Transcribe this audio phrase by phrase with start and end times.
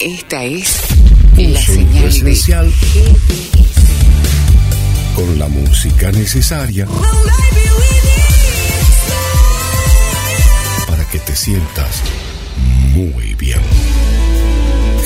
[0.00, 0.80] Esta es
[1.36, 2.72] la señal esencial
[5.14, 6.88] con la música necesaria
[10.88, 12.02] para que te sientas
[12.94, 13.60] muy bien.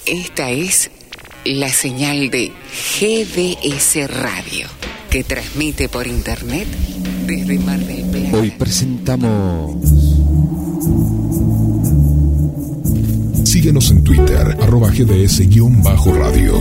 [0.06, 0.90] Esta es
[1.44, 2.50] la señal de
[2.98, 4.68] GDS Radio,
[5.12, 6.66] que transmite por internet
[7.26, 8.38] desde Mar del Plata.
[8.38, 9.76] Hoy presentamos.
[13.44, 16.56] Síguenos en Twitter, arroba GDS-radio.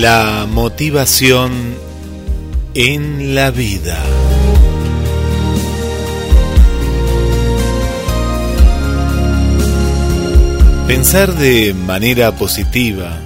[0.00, 1.74] La motivación
[2.74, 3.98] en la vida.
[10.86, 13.18] Pensar de manera positiva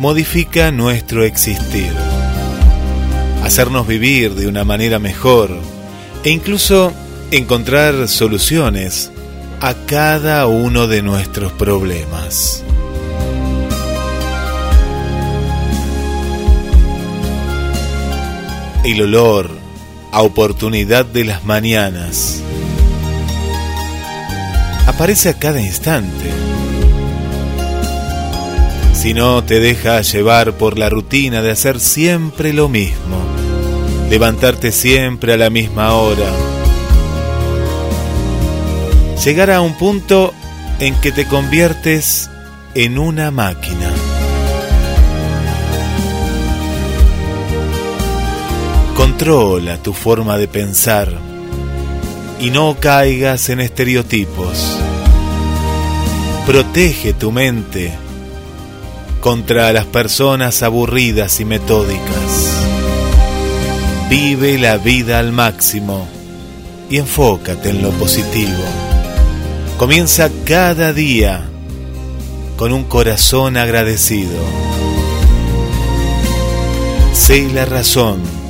[0.00, 1.92] modifica nuestro existir,
[3.44, 5.56] hacernos vivir de una manera mejor
[6.24, 6.92] e incluso
[7.30, 9.12] encontrar soluciones
[9.60, 12.63] a cada uno de nuestros problemas.
[18.84, 19.50] El olor
[20.12, 22.42] a oportunidad de las mañanas.
[24.86, 26.30] Aparece a cada instante.
[28.92, 33.18] Si no te deja llevar por la rutina de hacer siempre lo mismo,
[34.10, 36.30] levantarte siempre a la misma hora,
[39.24, 40.34] llegar a un punto
[40.78, 42.30] en que te conviertes
[42.74, 43.90] en una máquina.
[48.94, 51.12] Controla tu forma de pensar
[52.40, 54.78] y no caigas en estereotipos.
[56.46, 57.92] Protege tu mente
[59.20, 62.54] contra las personas aburridas y metódicas.
[64.08, 66.06] Vive la vida al máximo
[66.88, 68.62] y enfócate en lo positivo.
[69.76, 71.48] Comienza cada día
[72.56, 74.38] con un corazón agradecido.
[77.12, 78.43] Sé la razón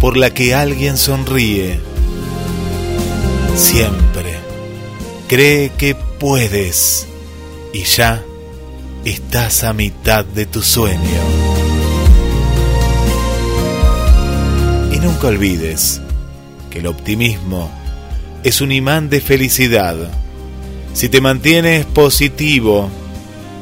[0.00, 1.80] por la que alguien sonríe.
[3.56, 4.34] Siempre
[5.28, 7.06] cree que puedes
[7.72, 8.22] y ya
[9.04, 11.00] estás a mitad de tu sueño.
[14.92, 16.00] Y nunca olvides
[16.70, 17.70] que el optimismo
[18.42, 19.96] es un imán de felicidad.
[20.92, 22.88] Si te mantienes positivo,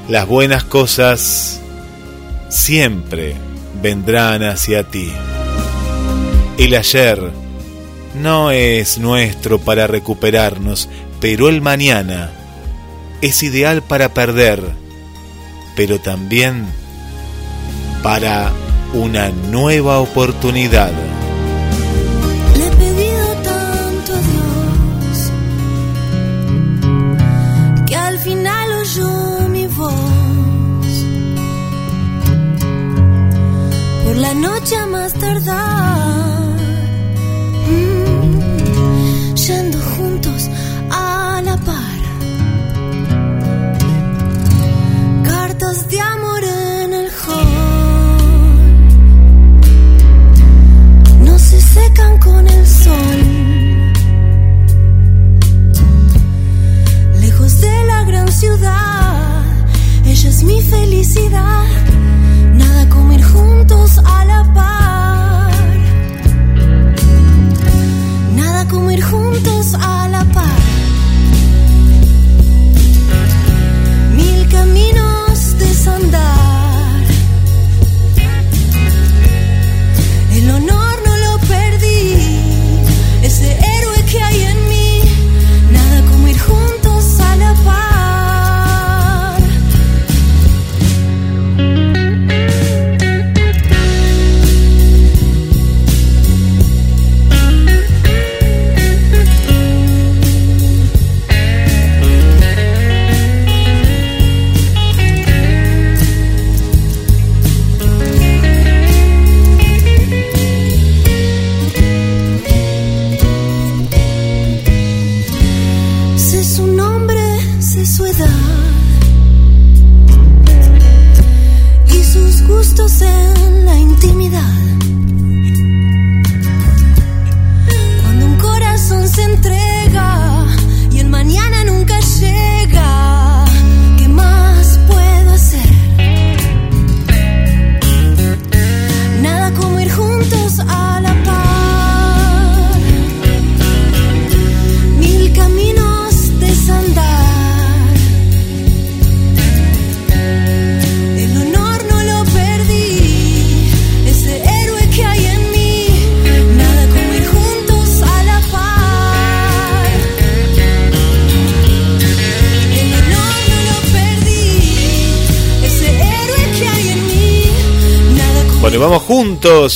[0.09, 1.61] las buenas cosas
[2.49, 3.35] siempre
[3.83, 5.11] vendrán hacia ti.
[6.63, 7.33] El ayer
[8.15, 10.89] no es nuestro para recuperarnos,
[11.21, 12.31] pero el mañana
[13.21, 14.63] es ideal para perder,
[15.75, 16.67] pero también
[18.05, 18.53] para
[18.95, 20.93] una nueva oportunidad.
[34.35, 36.02] Noche a más tardar,
[60.05, 61.65] ella es mi felicidad.
[62.55, 65.53] Nada como ir juntos a la par.
[68.35, 70.02] Nada como ir juntos a la par.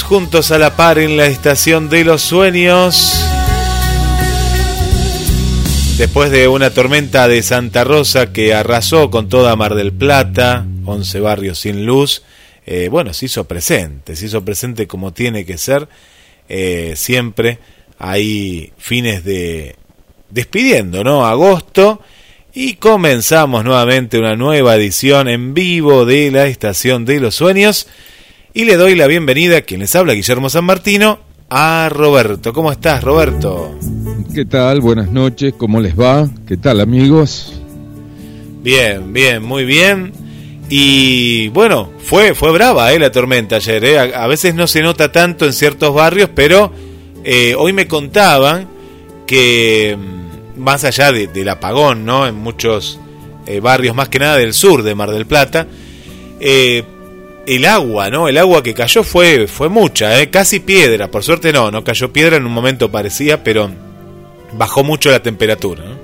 [0.07, 3.13] Juntos, a la par en la estación de los sueños.
[5.99, 11.21] Después de una tormenta de Santa Rosa que arrasó con toda Mar del Plata, 11
[11.21, 12.23] barrios sin luz,
[12.67, 15.89] eh, bueno, se hizo presente, se hizo presente como tiene que ser.
[16.49, 17.59] eh, siempre
[17.99, 19.75] hay fines de
[20.31, 21.27] despidiendo, ¿no?
[21.27, 22.01] Agosto.
[22.55, 27.89] Y comenzamos nuevamente una nueva edición en vivo de la Estación de los Sueños.
[28.57, 31.19] Y le doy la bienvenida a quien les habla, Guillermo San Martino,
[31.51, 32.55] a Roberto.
[32.55, 33.79] ¿Cómo estás, Roberto?
[34.35, 34.81] ¿Qué tal?
[34.81, 36.27] Buenas noches, ¿cómo les va?
[36.49, 37.61] ¿Qué tal amigos?
[38.63, 40.11] Bien, bien, muy bien.
[40.71, 43.85] Y bueno, fue, fue brava eh, la tormenta ayer.
[43.85, 43.99] eh.
[43.99, 46.73] A, a veces no se nota tanto en ciertos barrios, pero
[47.25, 48.69] eh, hoy me contaban
[49.27, 52.27] que mm, más allá de- del apagón, ¿no?
[52.27, 52.99] En muchos
[53.47, 55.67] eh, barrios, más que nada del sur de Mar del Plata,
[56.41, 56.83] eh,
[57.47, 58.29] el agua, ¿no?
[58.29, 60.31] El agua que cayó fue, fue mucha, ¿eh?
[60.31, 61.11] casi piedra.
[61.11, 63.71] Por suerte no, no cayó piedra, en un momento parecía, pero
[64.53, 65.85] bajó mucho la temperatura.
[65.85, 65.97] ¿no?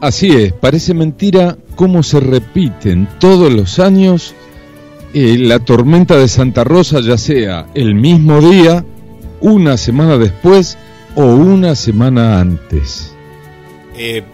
[0.00, 4.34] Así es, parece mentira cómo se repiten todos los años
[5.14, 8.84] eh, la tormenta de Santa Rosa ya sea el mismo día,
[9.40, 10.76] una semana después
[11.14, 13.14] o una semana antes.
[13.96, 14.24] Eh,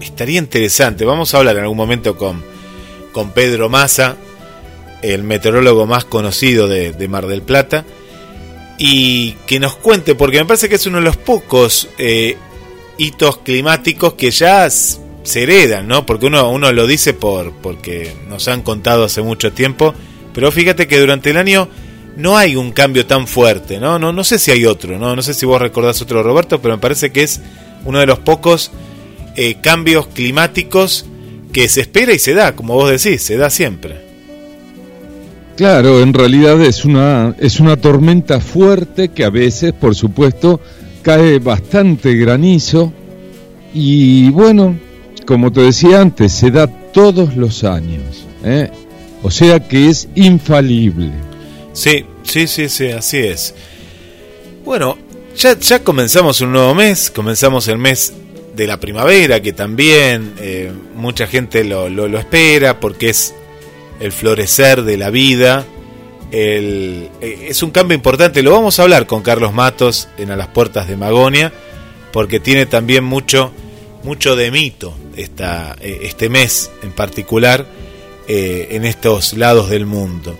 [0.00, 1.04] estaría interesante.
[1.04, 2.42] Vamos a hablar en algún momento con,
[3.12, 4.16] con Pedro Massa,
[5.02, 7.84] el meteorólogo más conocido de, Mar del Plata,
[8.78, 12.36] y que nos cuente, porque me parece que es uno de los pocos eh,
[12.98, 16.04] hitos climáticos que ya se heredan, ¿no?
[16.04, 19.94] Porque uno, uno lo dice por, porque nos han contado hace mucho tiempo,
[20.34, 21.68] pero fíjate que durante el año
[22.16, 23.98] no hay un cambio tan fuerte, ¿no?
[23.98, 25.14] No, no sé si hay otro, ¿no?
[25.14, 27.40] No sé si vos recordás otro, Roberto, pero me parece que es
[27.84, 28.70] uno de los pocos
[29.36, 31.06] eh, cambios climáticos
[31.52, 34.05] que se espera y se da, como vos decís, se da siempre.
[35.56, 40.60] Claro, en realidad es una, es una tormenta fuerte que a veces, por supuesto,
[41.02, 42.92] cae bastante granizo
[43.72, 44.78] y bueno,
[45.26, 48.26] como te decía antes, se da todos los años.
[48.44, 48.70] ¿eh?
[49.22, 51.10] O sea que es infalible.
[51.72, 53.54] Sí, sí, sí, sí, así es.
[54.64, 54.98] Bueno,
[55.36, 58.12] ya, ya comenzamos un nuevo mes, comenzamos el mes
[58.54, 63.34] de la primavera, que también eh, mucha gente lo, lo, lo, espera porque es
[64.00, 65.64] el florecer de la vida.
[66.32, 67.08] Eh,
[67.48, 70.88] es un cambio importante, lo vamos a hablar con Carlos Matos en A las Puertas
[70.88, 71.52] de Magonia,
[72.12, 73.52] porque tiene también mucho,
[74.02, 77.66] mucho de mito esta, eh, este mes en particular
[78.28, 80.36] en estos lados del mundo.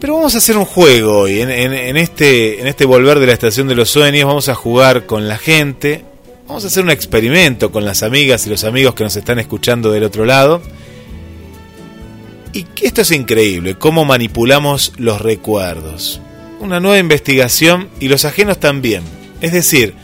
[0.00, 1.42] Pero vamos a hacer un juego hoy.
[1.42, 5.04] En, en, este, en este volver de la estación de los sueños vamos a jugar
[5.04, 6.04] con la gente,
[6.50, 9.92] Vamos a hacer un experimento con las amigas y los amigos que nos están escuchando
[9.92, 10.60] del otro lado.
[12.52, 16.20] Y esto es increíble, cómo manipulamos los recuerdos.
[16.58, 19.02] Una nueva investigación y los ajenos también.
[19.40, 19.94] Es decir,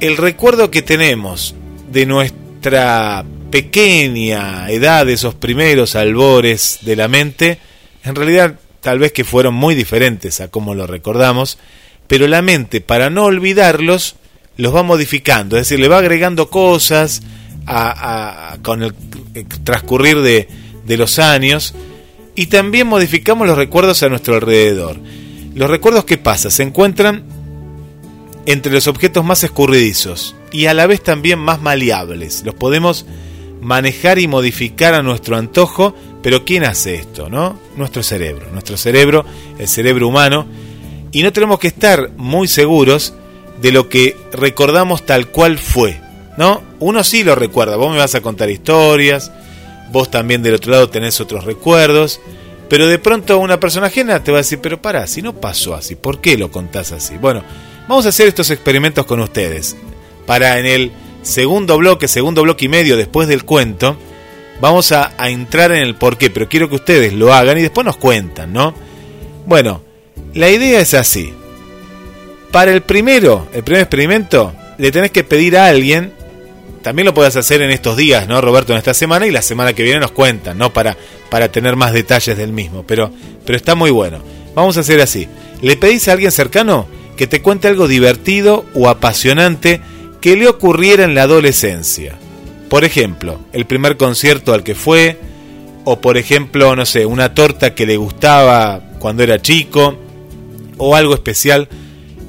[0.00, 1.54] el recuerdo que tenemos
[1.90, 7.58] de nuestra pequeña edad, de esos primeros albores de la mente,
[8.04, 11.58] en realidad tal vez que fueron muy diferentes a cómo lo recordamos,
[12.06, 14.16] pero la mente, para no olvidarlos,
[14.56, 17.22] los va modificando, es decir, le va agregando cosas
[18.62, 18.94] con el
[19.64, 20.48] transcurrir de,
[20.90, 21.72] de los años
[22.34, 24.96] y también modificamos los recuerdos a nuestro alrededor.
[25.54, 27.22] Los recuerdos que pasa se encuentran
[28.44, 32.42] entre los objetos más escurridizos y a la vez también más maleables.
[32.44, 33.06] Los podemos
[33.60, 35.94] manejar y modificar a nuestro antojo,
[36.24, 37.28] pero ¿quién hace esto?
[37.30, 37.56] ¿No?
[37.76, 39.24] Nuestro cerebro, nuestro cerebro,
[39.58, 40.46] el cerebro humano,
[41.12, 43.14] y no tenemos que estar muy seguros
[43.62, 46.00] de lo que recordamos tal cual fue,
[46.36, 46.62] ¿no?
[46.80, 49.30] Uno sí lo recuerda, vos me vas a contar historias,
[49.90, 52.20] vos también del otro lado tenés otros recuerdos,
[52.68, 55.74] pero de pronto una persona ajena te va a decir, pero para, si no pasó
[55.74, 57.16] así, ¿por qué lo contás así?
[57.16, 57.42] Bueno,
[57.88, 59.76] vamos a hacer estos experimentos con ustedes.
[60.26, 60.92] Para en el
[61.22, 63.96] segundo bloque, segundo bloque y medio después del cuento,
[64.60, 67.62] vamos a, a entrar en el por qué, pero quiero que ustedes lo hagan y
[67.62, 68.74] después nos cuentan, ¿no?
[69.46, 69.82] Bueno,
[70.34, 71.34] la idea es así.
[72.52, 76.12] Para el primero, el primer experimento, le tenés que pedir a alguien,
[76.82, 78.72] también lo puedes hacer en estos días, ¿no, Roberto?
[78.72, 80.72] En esta semana y la semana que viene nos cuentan, ¿no?
[80.72, 80.96] Para,
[81.30, 83.10] para tener más detalles del mismo, pero,
[83.44, 84.18] pero está muy bueno.
[84.54, 85.28] Vamos a hacer así.
[85.62, 89.80] Le pedís a alguien cercano que te cuente algo divertido o apasionante
[90.20, 92.16] que le ocurriera en la adolescencia.
[92.68, 95.18] Por ejemplo, el primer concierto al que fue,
[95.84, 99.98] o por ejemplo, no sé, una torta que le gustaba cuando era chico,
[100.78, 101.68] o algo especial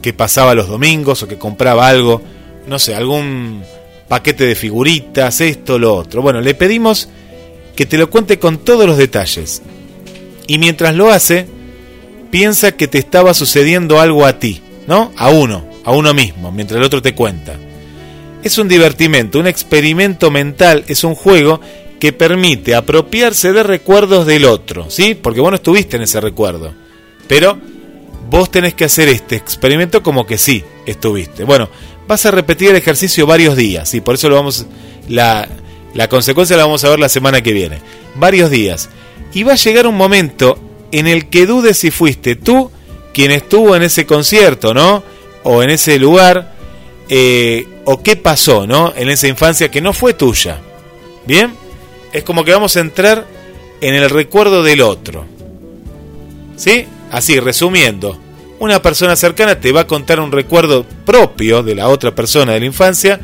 [0.02, 2.22] que pasaba los domingos o que compraba algo,
[2.68, 3.64] no sé, algún
[4.12, 6.22] paquete de figuritas, esto, lo otro.
[6.22, 7.08] Bueno, le pedimos
[7.78, 9.62] que te lo cuente con todos los detalles.
[10.48, 11.48] Y mientras lo hace,
[12.30, 15.14] piensa que te estaba sucediendo algo a ti, ¿no?
[15.16, 17.56] A uno, a uno mismo, mientras el otro te cuenta.
[18.44, 21.62] Es un divertimento, un experimento mental, es un juego
[21.98, 25.16] que permite apropiarse de recuerdos del otro, ¿sí?
[25.16, 26.74] Porque vos no estuviste en ese recuerdo.
[27.30, 27.58] Pero
[28.32, 31.44] vos tenés que hacer este experimento como que sí estuviste.
[31.44, 31.70] Bueno,
[32.08, 34.66] vas a repetir el ejercicio varios días y por eso lo vamos
[35.10, 35.50] la,
[35.94, 37.82] la consecuencia la vamos a ver la semana que viene.
[38.16, 38.90] Varios días.
[39.34, 40.58] Y va a llegar un momento
[40.94, 42.72] en el que dudes si fuiste tú
[43.14, 45.04] quien estuvo en ese concierto, ¿no?
[45.44, 46.54] O en ese lugar,
[47.10, 48.94] eh, o qué pasó, ¿no?
[48.96, 50.62] En esa infancia que no fue tuya.
[51.28, 51.54] ¿Bien?
[52.14, 53.28] Es como que vamos a entrar
[53.82, 55.26] en el recuerdo del otro.
[56.56, 56.86] ¿Sí?
[57.12, 58.18] Así, resumiendo,
[58.60, 62.62] una persona cercana te va a contar un recuerdo propio de la otra persona de
[62.62, 63.20] la infancia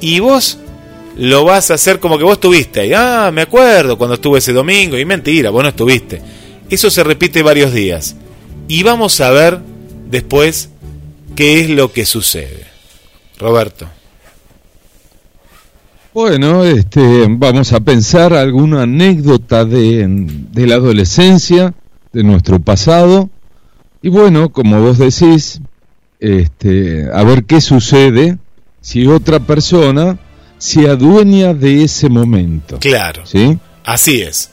[0.00, 0.58] y vos
[1.16, 2.92] lo vas a hacer como que vos estuviste ahí.
[2.94, 6.22] Ah, me acuerdo cuando estuve ese domingo y mentira, vos no estuviste.
[6.70, 8.16] Eso se repite varios días.
[8.68, 9.58] Y vamos a ver
[10.08, 10.70] después
[11.36, 12.64] qué es lo que sucede.
[13.38, 13.86] Roberto.
[16.14, 21.74] Bueno, este, vamos a pensar alguna anécdota de, de la adolescencia,
[22.12, 23.30] de nuestro pasado,
[24.02, 25.60] y bueno, como vos decís,
[26.18, 28.38] este, a ver qué sucede
[28.80, 30.18] si otra persona
[30.58, 32.78] se adueña de ese momento.
[32.78, 33.26] Claro.
[33.26, 33.58] ¿Sí?
[33.84, 34.50] Así es.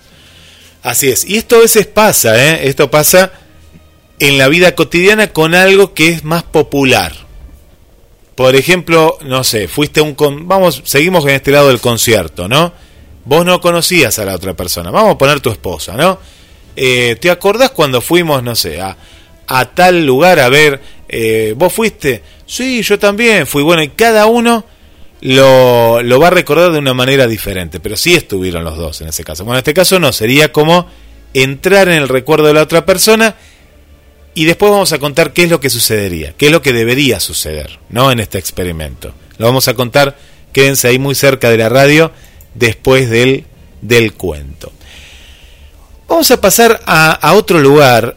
[0.83, 1.25] Así es.
[1.25, 2.67] Y esto a veces pasa, ¿eh?
[2.67, 3.31] Esto pasa
[4.19, 7.13] en la vida cotidiana con algo que es más popular.
[8.35, 10.13] Por ejemplo, no sé, fuiste a un...
[10.13, 10.47] Con...
[10.47, 12.71] Vamos, seguimos en este lado del concierto, ¿no?
[13.25, 14.91] Vos no conocías a la otra persona.
[14.91, 16.19] Vamos a poner tu esposa, ¿no?
[16.79, 18.96] Eh, ¿Te acordás cuando fuimos, no sé, a,
[19.74, 20.79] tal lugar a ver?
[21.10, 22.22] Eh, ¿Vos fuiste?
[22.46, 23.63] Sí, yo también fui.
[23.63, 24.63] Bueno, y cada uno
[25.22, 29.07] lo, lo va a recordar de una manera diferente, pero sí estuvieron los dos en
[29.07, 29.43] ese caso.
[29.43, 30.88] Bueno, en este caso no, sería como
[31.34, 33.36] entrar en el recuerdo de la otra persona
[34.36, 37.19] y después vamos a contar qué es lo que sucedería, qué es lo que debería
[37.19, 38.12] suceder, ¿no?
[38.12, 39.15] En este experimento.
[39.39, 40.15] Lo vamos a contar,
[40.53, 42.12] quédense ahí muy cerca de la radio
[42.53, 43.46] después del,
[43.81, 44.72] del cuento.
[46.07, 48.15] Vamos a pasar a, otro lugar,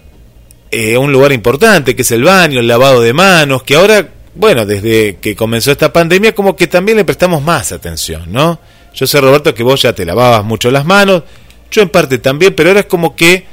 [0.71, 4.65] eh, un lugar importante, que es el baño, el lavado de manos, que ahora, bueno,
[4.65, 8.61] desde que comenzó esta pandemia, como que también le prestamos más atención, ¿no?
[8.95, 11.25] Yo sé, Roberto, que vos ya te lavabas mucho las manos,
[11.71, 13.45] yo en parte también, pero ahora es como que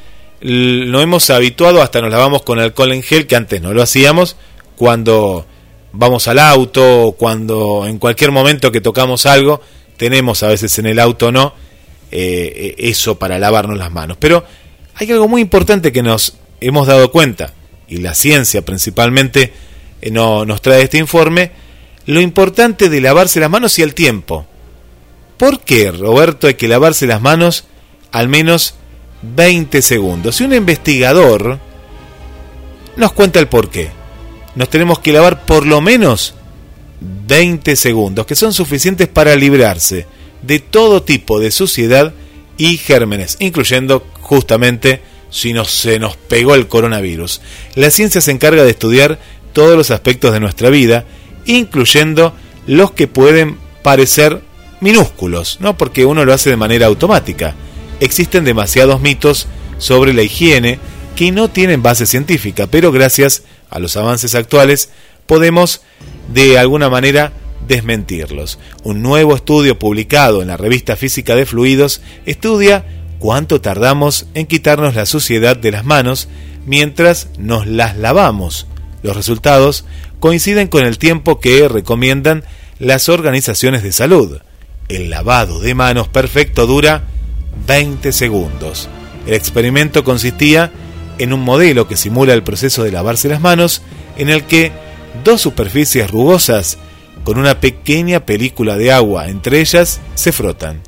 [0.42, 4.38] nos hemos habituado, hasta nos lavamos con alcohol en gel, que antes no lo hacíamos,
[4.76, 5.48] cuando
[5.94, 9.62] vamos al auto, cuando en cualquier momento que tocamos algo,
[9.98, 11.54] tenemos a veces en el auto no,
[12.12, 14.18] eh, eso para lavarnos las manos.
[14.20, 14.44] Pero
[14.96, 17.54] hay algo muy importante que nos hemos dado cuenta,
[17.88, 19.54] y la ciencia principalmente
[20.02, 21.52] eh, no, nos trae este informe,
[22.06, 24.46] lo importante de lavarse las manos y el tiempo.
[25.38, 27.66] ¿Por qué, Roberto, hay que lavarse las manos
[28.12, 28.76] al menos
[29.22, 30.40] 20 segundos?
[30.42, 31.60] Y un investigador
[32.96, 33.90] nos cuenta el por qué.
[34.56, 36.34] Nos tenemos que lavar por lo menos
[37.02, 40.08] 20 segundos, que son suficientes para librarse
[40.42, 42.14] de todo tipo de suciedad
[42.58, 47.42] y gérmenes, incluyendo justamente si nos, se nos pegó el coronavirus.
[47.76, 49.20] La ciencia se encarga de estudiar
[49.54, 51.06] todos los aspectos de nuestra vida,
[51.46, 52.34] incluyendo
[52.66, 54.42] los que pueden parecer
[54.82, 55.78] minúsculos, ¿no?
[55.78, 57.56] Porque uno lo hace de manera automática.
[58.00, 59.48] Existen demasiados mitos
[59.78, 60.80] sobre la higiene
[61.16, 64.92] que no tienen base científica, pero gracias a los avances actuales
[65.26, 65.82] podemos
[66.32, 67.34] de alguna manera
[67.68, 68.60] desmentirlos.
[68.84, 72.86] Un nuevo estudio publicado en la revista Física de Fluidos estudia
[73.20, 76.28] cuánto tardamos en quitarnos la suciedad de las manos
[76.66, 78.68] mientras nos las lavamos.
[79.04, 79.86] Los resultados
[80.20, 82.44] coinciden con el tiempo que recomiendan
[82.80, 84.40] las organizaciones de salud.
[84.90, 87.04] El lavado de manos perfecto dura
[87.68, 88.90] 20 segundos.
[89.26, 90.72] El experimento consistía
[91.18, 93.82] en un modelo que simula el proceso de lavarse las manos
[94.18, 94.72] en el que
[95.24, 96.78] dos superficies rugosas
[97.28, 100.80] con una pequeña película de agua entre ellas se frotan.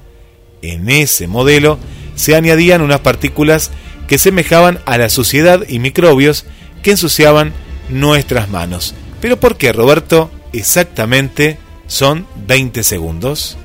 [0.62, 1.78] En ese modelo
[2.16, 3.72] se añadían unas partículas
[4.08, 6.46] que semejaban a la suciedad y microbios
[6.82, 7.52] que ensuciaban
[7.90, 8.96] nuestras manos.
[9.20, 13.58] Pero ¿por qué, Roberto, exactamente son 20 segundos?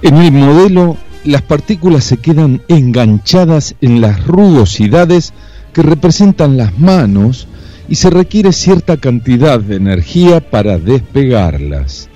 [0.00, 5.34] En el modelo, las partículas se quedan enganchadas en las rugosidades
[5.74, 7.46] que representan las manos
[7.88, 12.08] y se requiere cierta cantidad de energía para despegarlas.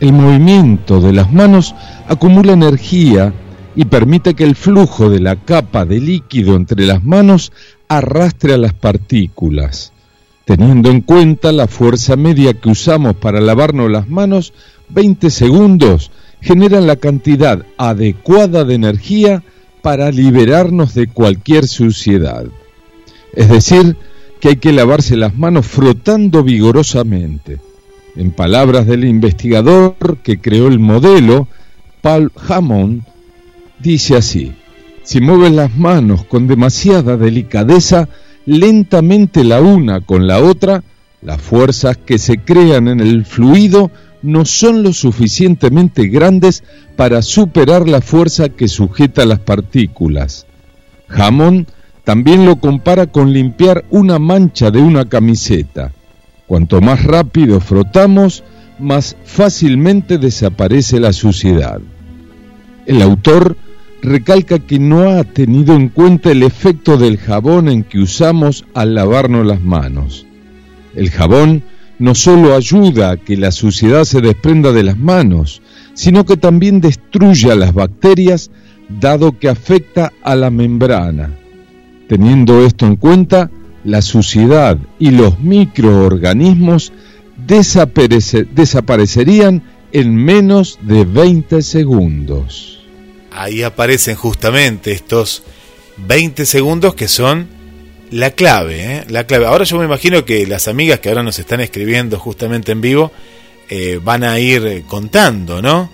[0.00, 1.74] El movimiento de las manos
[2.08, 3.32] acumula energía
[3.74, 7.52] y permite que el flujo de la capa de líquido entre las manos
[7.88, 9.92] arrastre a las partículas.
[10.44, 14.52] Teniendo en cuenta la fuerza media que usamos para lavarnos las manos,
[14.88, 19.42] 20 segundos generan la cantidad adecuada de energía
[19.80, 22.44] para liberarnos de cualquier suciedad.
[23.34, 23.96] Es decir,
[24.42, 27.60] que hay que lavarse las manos frotando vigorosamente.
[28.16, 31.46] En palabras del investigador que creó el modelo,
[32.00, 33.04] Paul Hammond,
[33.78, 34.52] dice así,
[35.04, 38.08] si mueves las manos con demasiada delicadeza,
[38.44, 40.82] lentamente la una con la otra,
[41.22, 46.64] las fuerzas que se crean en el fluido no son lo suficientemente grandes
[46.96, 50.46] para superar la fuerza que sujeta las partículas.
[51.08, 51.68] Hammond
[52.04, 55.92] también lo compara con limpiar una mancha de una camiseta.
[56.46, 58.42] Cuanto más rápido frotamos,
[58.78, 61.80] más fácilmente desaparece la suciedad.
[62.86, 63.56] El autor
[64.02, 68.94] recalca que no ha tenido en cuenta el efecto del jabón en que usamos al
[68.94, 70.26] lavarnos las manos.
[70.96, 71.62] El jabón
[72.00, 75.62] no solo ayuda a que la suciedad se desprenda de las manos,
[75.94, 78.50] sino que también destruye a las bacterias,
[78.88, 81.38] dado que afecta a la membrana.
[82.12, 83.50] Teniendo esto en cuenta,
[83.84, 86.92] la suciedad y los microorganismos
[87.46, 92.80] desaparece- desaparecerían en menos de 20 segundos.
[93.30, 95.42] Ahí aparecen justamente estos
[96.06, 97.46] 20 segundos que son
[98.10, 99.04] la clave, ¿eh?
[99.08, 99.46] la clave.
[99.46, 103.10] Ahora yo me imagino que las amigas que ahora nos están escribiendo justamente en vivo
[103.70, 105.90] eh, van a ir contando, ¿no?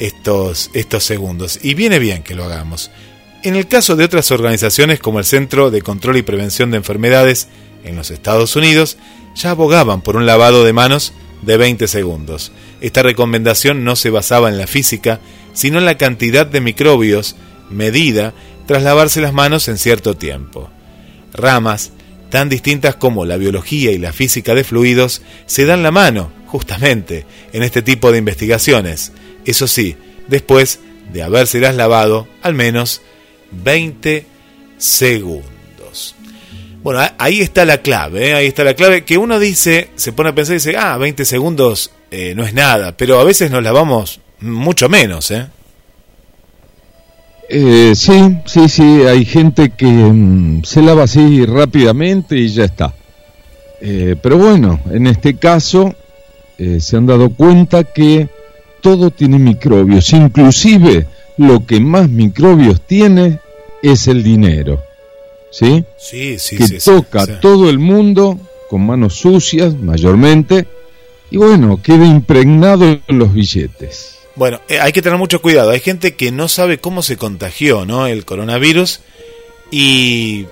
[0.00, 1.60] Estos, estos segundos.
[1.62, 2.90] Y viene bien que lo hagamos.
[3.44, 7.48] En el caso de otras organizaciones como el Centro de Control y Prevención de Enfermedades
[7.82, 8.98] en los Estados Unidos,
[9.34, 12.52] ya abogaban por un lavado de manos de 20 segundos.
[12.80, 15.18] Esta recomendación no se basaba en la física,
[15.54, 17.34] sino en la cantidad de microbios
[17.68, 18.32] medida
[18.66, 20.70] tras lavarse las manos en cierto tiempo.
[21.32, 21.90] Ramas
[22.30, 27.26] tan distintas como la biología y la física de fluidos se dan la mano, justamente,
[27.52, 29.10] en este tipo de investigaciones.
[29.44, 29.96] Eso sí,
[30.28, 30.78] después
[31.12, 33.02] de habérselas lavado al menos
[33.52, 34.26] 20
[34.78, 36.14] segundos.
[36.82, 38.34] Bueno, ahí está la clave, ¿eh?
[38.34, 41.24] ahí está la clave, que uno dice, se pone a pensar y dice, ah, 20
[41.24, 45.46] segundos eh, no es nada, pero a veces nos lavamos mucho menos, ¿eh?
[47.48, 52.94] Sí, sí, sí, hay gente que mm, se lava así rápidamente y ya está.
[53.80, 55.94] Pero bueno, en este caso
[56.56, 58.28] se han dado cuenta que
[58.80, 63.38] todo tiene microbios, inclusive lo que más microbios tiene
[63.82, 64.82] es el dinero,
[65.50, 65.84] ¿sí?
[65.98, 66.78] Sí, sí, que sí.
[66.78, 67.32] toca sí.
[67.32, 68.38] a todo el mundo
[68.70, 70.66] con manos sucias mayormente
[71.30, 74.18] y bueno, queda impregnado en los billetes.
[74.34, 75.70] Bueno, eh, hay que tener mucho cuidado.
[75.70, 78.06] Hay gente que no sabe cómo se contagió, ¿no?
[78.06, 79.00] El coronavirus
[79.70, 80.46] y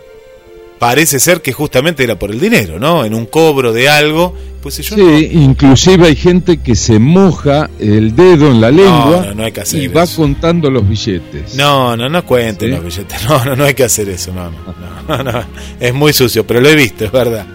[0.81, 3.05] parece ser que justamente era por el dinero, ¿no?
[3.05, 7.71] En un cobro de algo, pues si yo Sí, inclusive hay gente que se moja
[7.79, 11.55] el dedo en la lengua no, no hay que hacer y va contando los billetes.
[11.55, 12.75] no, no, no cuenten ¿Sí?
[12.75, 13.23] los billetes.
[13.29, 15.45] No, no, no hay que hacer eso, no, no, no, no.
[15.79, 17.47] Es muy sucio, pero lo he visto, es verdad.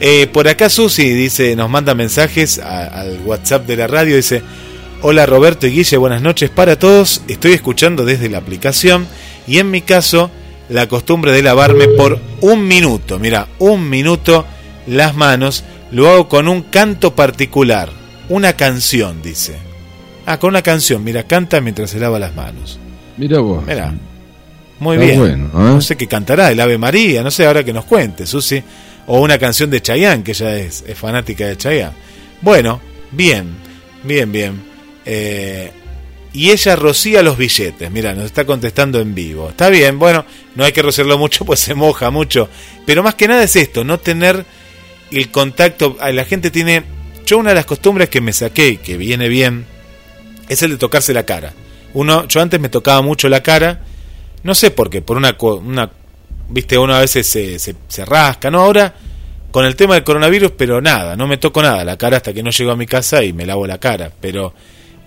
[0.00, 4.42] Eh, por acá Susi dice, nos manda mensajes a- al WhatsApp de la radio, dice,
[5.02, 9.06] hola Roberto y Guille, buenas noches para todos, estoy escuchando desde la aplicación
[9.46, 10.30] y en mi caso
[10.72, 14.46] la costumbre de lavarme por un minuto, mira, un minuto
[14.86, 17.90] las manos, lo hago con un canto particular,
[18.28, 19.56] una canción, dice.
[20.26, 22.78] Ah, con una canción, mira, canta mientras se lava las manos.
[23.16, 23.64] Mira vos.
[23.66, 23.92] Mira,
[24.78, 25.18] muy Está bien.
[25.18, 25.72] bueno, ¿eh?
[25.74, 28.62] No sé qué cantará, el Ave María, no sé, ahora que nos cuente, Susi.
[29.06, 31.96] O una canción de Chayanne, que ella es, es fanática de Chayanne.
[32.40, 32.80] Bueno,
[33.10, 33.48] bien,
[34.04, 34.62] bien, bien.
[35.04, 35.72] Eh,
[36.32, 39.50] y ella rocía los billetes, mira, nos está contestando en vivo.
[39.50, 42.48] Está bien, bueno, no hay que rociarlo mucho, pues se moja mucho.
[42.86, 44.44] Pero más que nada es esto, no tener
[45.10, 45.96] el contacto.
[46.00, 46.84] ay, La gente tiene.
[47.26, 49.66] Yo, una de las costumbres que me saqué, y que viene bien,
[50.48, 51.52] es el de tocarse la cara.
[51.94, 53.82] Uno, yo antes me tocaba mucho la cara,
[54.42, 55.90] no sé por qué, por una, una
[56.48, 58.60] viste, uno a veces se, se, se rasca, ¿no?
[58.60, 58.94] Ahora,
[59.50, 62.42] con el tema del coronavirus, pero nada, no me toco nada la cara hasta que
[62.42, 64.10] no llego a mi casa y me lavo la cara.
[64.20, 64.54] Pero,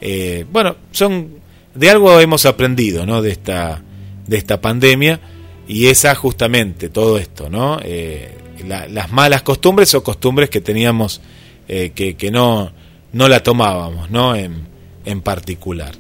[0.02, 1.30] eh, bueno, son,
[1.74, 3.22] de algo hemos aprendido, ¿no?
[3.22, 3.82] De esta,
[4.28, 5.20] de esta pandemia,
[5.68, 7.80] y esa justamente, todo esto, ¿no?
[7.84, 11.22] Eh, la- las malas costumbres o costumbres que teníamos
[11.68, 12.72] eh, que, que no,
[13.14, 14.36] no la tomábamos, ¿no?
[14.36, 14.68] En,
[15.06, 15.94] en particular.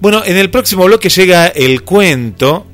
[0.00, 2.66] Bueno, en el próximo bloque llega el cuento.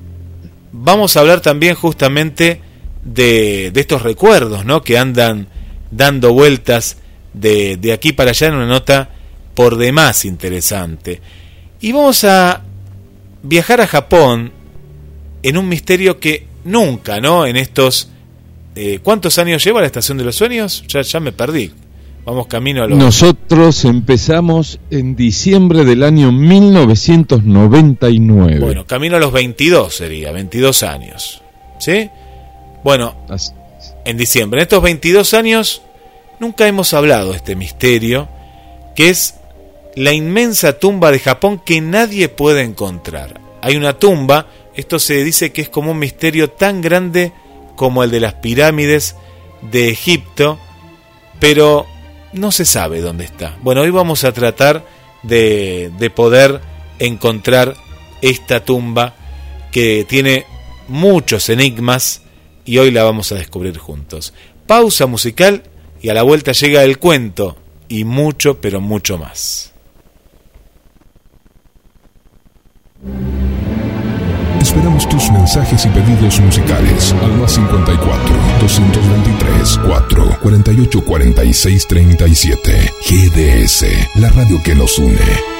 [0.72, 2.60] Vamos a hablar también justamente
[3.04, 4.82] de, de estos recuerdos, ¿no?
[4.82, 5.48] Que andan
[5.90, 6.98] dando vueltas
[7.34, 9.10] de, de aquí para allá en una nota
[9.58, 11.20] por demás interesante.
[11.80, 12.62] Y vamos a
[13.42, 14.52] viajar a Japón
[15.42, 17.44] en un misterio que nunca, ¿no?
[17.44, 18.08] En estos...
[18.76, 20.84] eh, ¿Cuántos años lleva la Estación de los Sueños?
[20.86, 21.72] Ya, ya me perdí.
[22.24, 22.96] Vamos camino a los...
[22.96, 28.60] Nosotros empezamos en diciembre del año 1999.
[28.60, 31.42] Bueno, camino a los 22 sería, 22 años.
[31.80, 32.08] ¿Sí?
[32.84, 33.16] Bueno,
[34.04, 34.60] en diciembre.
[34.60, 35.82] En estos 22 años
[36.38, 38.28] nunca hemos hablado de este misterio,
[38.94, 39.34] que es
[39.98, 43.40] la inmensa tumba de Japón que nadie puede encontrar.
[43.60, 47.32] Hay una tumba, esto se dice que es como un misterio tan grande
[47.74, 49.16] como el de las pirámides
[49.60, 50.56] de Egipto,
[51.40, 51.84] pero
[52.32, 53.56] no se sabe dónde está.
[53.60, 54.86] Bueno, hoy vamos a tratar
[55.24, 56.60] de, de poder
[57.00, 57.74] encontrar
[58.22, 59.16] esta tumba
[59.72, 60.46] que tiene
[60.86, 62.22] muchos enigmas
[62.64, 64.32] y hoy la vamos a descubrir juntos.
[64.64, 65.64] Pausa musical
[66.00, 67.56] y a la vuelta llega el cuento
[67.88, 69.72] y mucho, pero mucho más.
[74.60, 83.84] Esperamos tus mensajes y pedidos musicales al más 54 223 4 48 46 37 GDS,
[84.16, 85.57] la radio que nos une.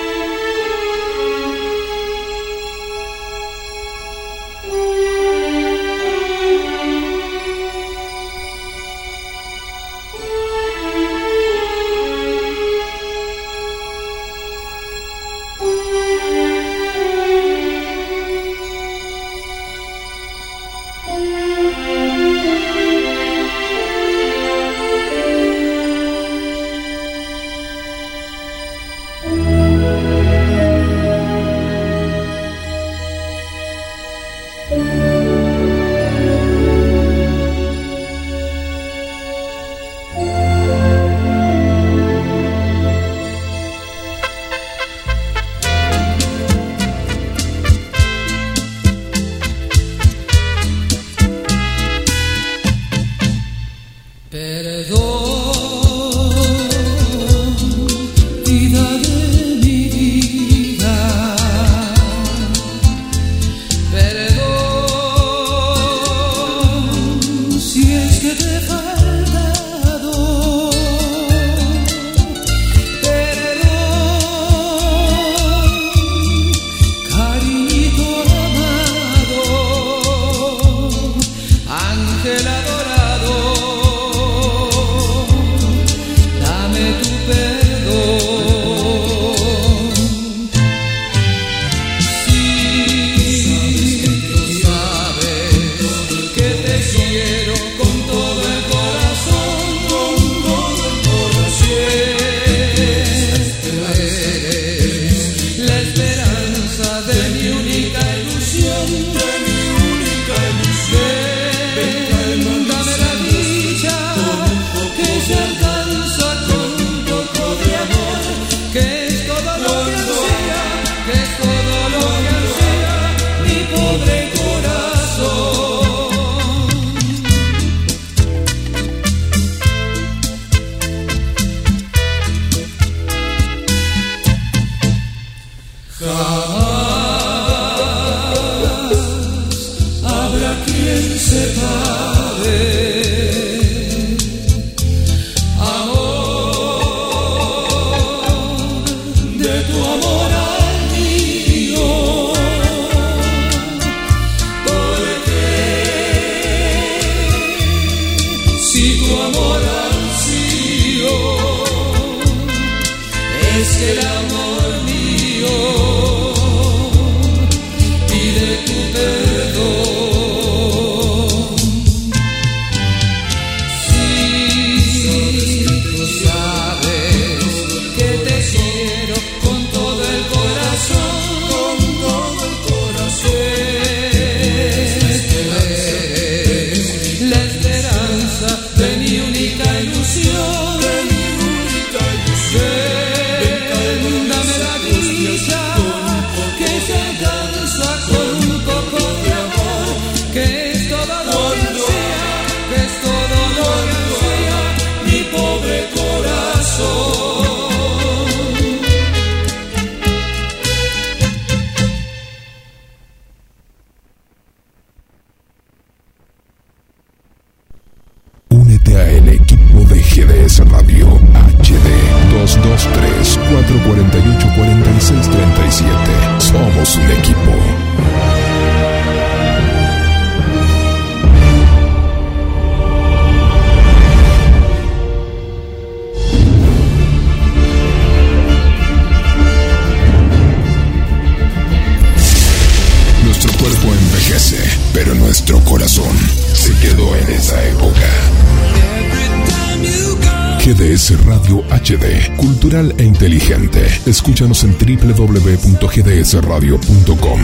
[252.71, 253.81] E inteligente.
[254.05, 257.41] Escúchanos en www.gdsradio.com.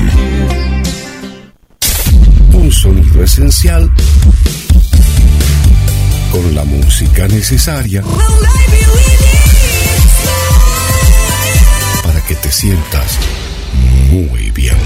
[2.53, 3.91] Un sonido esencial
[6.31, 8.03] con la música necesaria
[12.03, 13.19] para que te sientas
[14.11, 14.77] muy bien.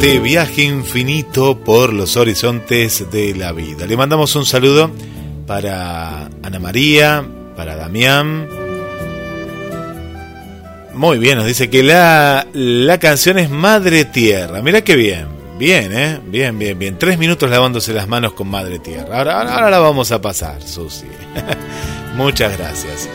[0.00, 3.84] este viaje infinito por los horizontes de la vida.
[3.84, 4.92] Le mandamos un saludo
[5.44, 8.48] para Ana María, para Damián.
[10.94, 14.62] Muy bien, nos dice que la, la canción es Madre Tierra.
[14.62, 15.26] Mira qué bien,
[15.58, 16.20] bien, ¿eh?
[16.24, 16.96] Bien, bien, bien.
[16.96, 19.18] Tres minutos lavándose las manos con Madre Tierra.
[19.18, 21.06] Ahora, ahora, ahora la vamos a pasar, Susi.
[22.16, 23.08] Muchas gracias.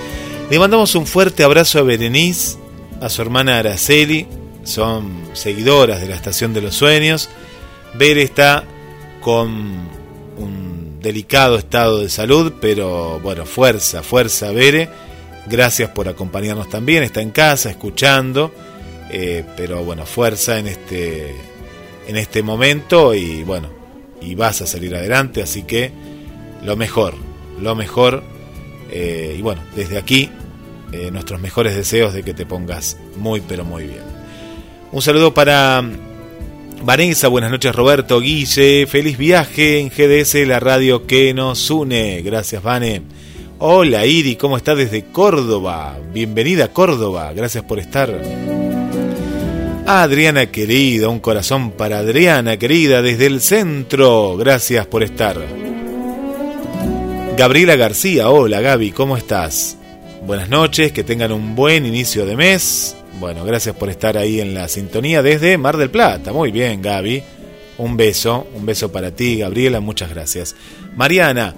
[0.49, 2.57] Le mandamos un fuerte abrazo a Berenice,
[2.99, 4.27] a su hermana Araceli,
[4.63, 7.29] son seguidoras de la Estación de los Sueños.
[7.95, 8.63] Bere está
[9.21, 9.49] con
[10.37, 14.89] un delicado estado de salud, pero bueno, fuerza, fuerza, Bere.
[15.47, 17.03] Gracias por acompañarnos también.
[17.03, 18.53] Está en casa, escuchando,
[19.11, 21.35] eh, pero bueno, fuerza en este,
[22.07, 23.69] en este momento y bueno,
[24.21, 25.91] y vas a salir adelante, así que
[26.63, 27.15] lo mejor,
[27.59, 28.23] lo mejor.
[28.91, 30.29] eh, y bueno, desde aquí,
[30.91, 34.12] eh, nuestros mejores deseos de que te pongas muy, pero muy bien.
[34.93, 35.83] Un saludo para
[36.83, 42.21] Vanessa, buenas noches Roberto, Guille, feliz viaje en GDS, la radio que nos une.
[42.21, 43.01] Gracias, Vane.
[43.57, 45.97] Hola Iri, ¿cómo estás desde Córdoba?
[46.13, 48.21] Bienvenida a Córdoba, gracias por estar.
[49.87, 55.41] Adriana querida, un corazón para Adriana querida desde el centro, gracias por estar.
[57.35, 59.75] Gabriela García, hola Gaby, ¿cómo estás?
[60.27, 62.95] Buenas noches, que tengan un buen inicio de mes.
[63.19, 66.33] Bueno, gracias por estar ahí en la sintonía desde Mar del Plata.
[66.33, 67.23] Muy bien, Gaby.
[67.77, 70.55] Un beso, un beso para ti, Gabriela, muchas gracias.
[70.95, 71.55] Mariana,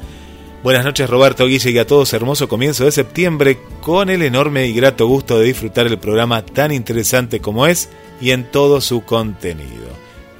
[0.63, 4.73] buenas noches Roberto Guille y a todos, hermoso comienzo de septiembre con el enorme y
[4.73, 7.89] grato gusto de disfrutar el programa tan interesante como es
[8.21, 9.89] y en todo su contenido.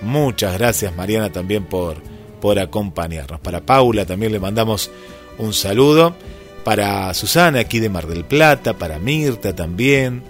[0.01, 1.97] Muchas gracias Mariana también por,
[2.39, 3.41] por acompañarnos.
[3.41, 4.91] Para Paula también le mandamos
[5.38, 6.15] un saludo.
[6.63, 10.23] Para Susana aquí de Mar del Plata, para Mirta también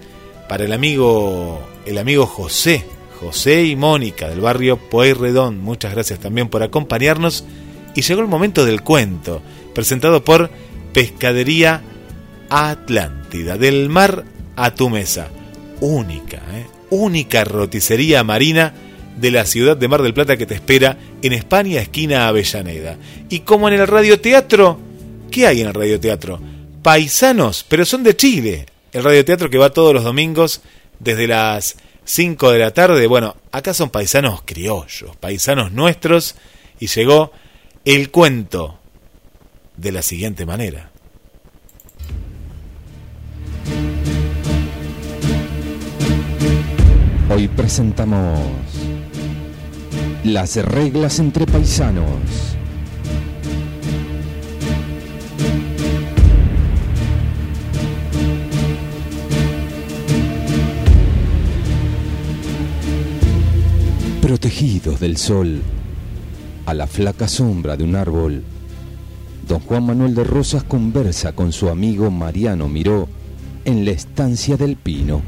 [0.47, 2.85] para el amigo, el amigo José,
[3.19, 5.59] José y Mónica del barrio Pueyrredón.
[5.59, 7.45] Muchas gracias también por acompañarnos.
[7.95, 9.41] Y llegó el momento del cuento,
[9.73, 10.49] presentado por
[10.93, 11.81] Pescadería
[12.49, 15.29] Atlántida, del mar a tu mesa.
[15.81, 16.65] Única, ¿eh?
[16.89, 18.73] única roticería marina
[19.17, 22.97] de la ciudad de Mar del Plata que te espera en España, esquina Avellaneda.
[23.29, 24.77] Y como en el radioteatro,
[25.31, 26.39] ¿qué hay en el radioteatro?
[26.81, 30.61] Paisanos, pero son de Chile el radioteatro que va todos los domingos
[30.99, 33.07] desde las 5 de la tarde.
[33.07, 36.35] Bueno, acá son paisanos criollos, paisanos nuestros,
[36.79, 37.33] y llegó
[37.83, 38.79] el cuento
[39.75, 40.91] de la siguiente manera.
[47.29, 48.39] Hoy presentamos
[50.23, 52.54] las reglas entre paisanos.
[64.25, 65.61] Protegidos del sol,
[66.65, 68.41] a la flaca sombra de un árbol,
[69.47, 73.07] don Juan Manuel de Rosas conversa con su amigo Mariano Miró
[73.65, 75.21] en la estancia del pino.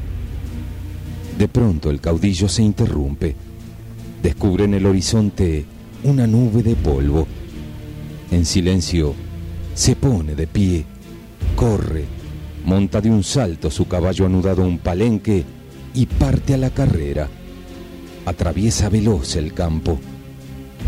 [1.38, 3.36] De pronto el caudillo se interrumpe.
[4.20, 5.64] Descubre en el horizonte
[6.02, 7.28] una nube de polvo.
[8.32, 9.14] En silencio,
[9.74, 10.84] se pone de pie,
[11.54, 12.04] corre,
[12.64, 15.44] monta de un salto su caballo anudado a un palenque
[15.94, 17.28] y parte a la carrera
[18.28, 19.98] atraviesa veloz el campo.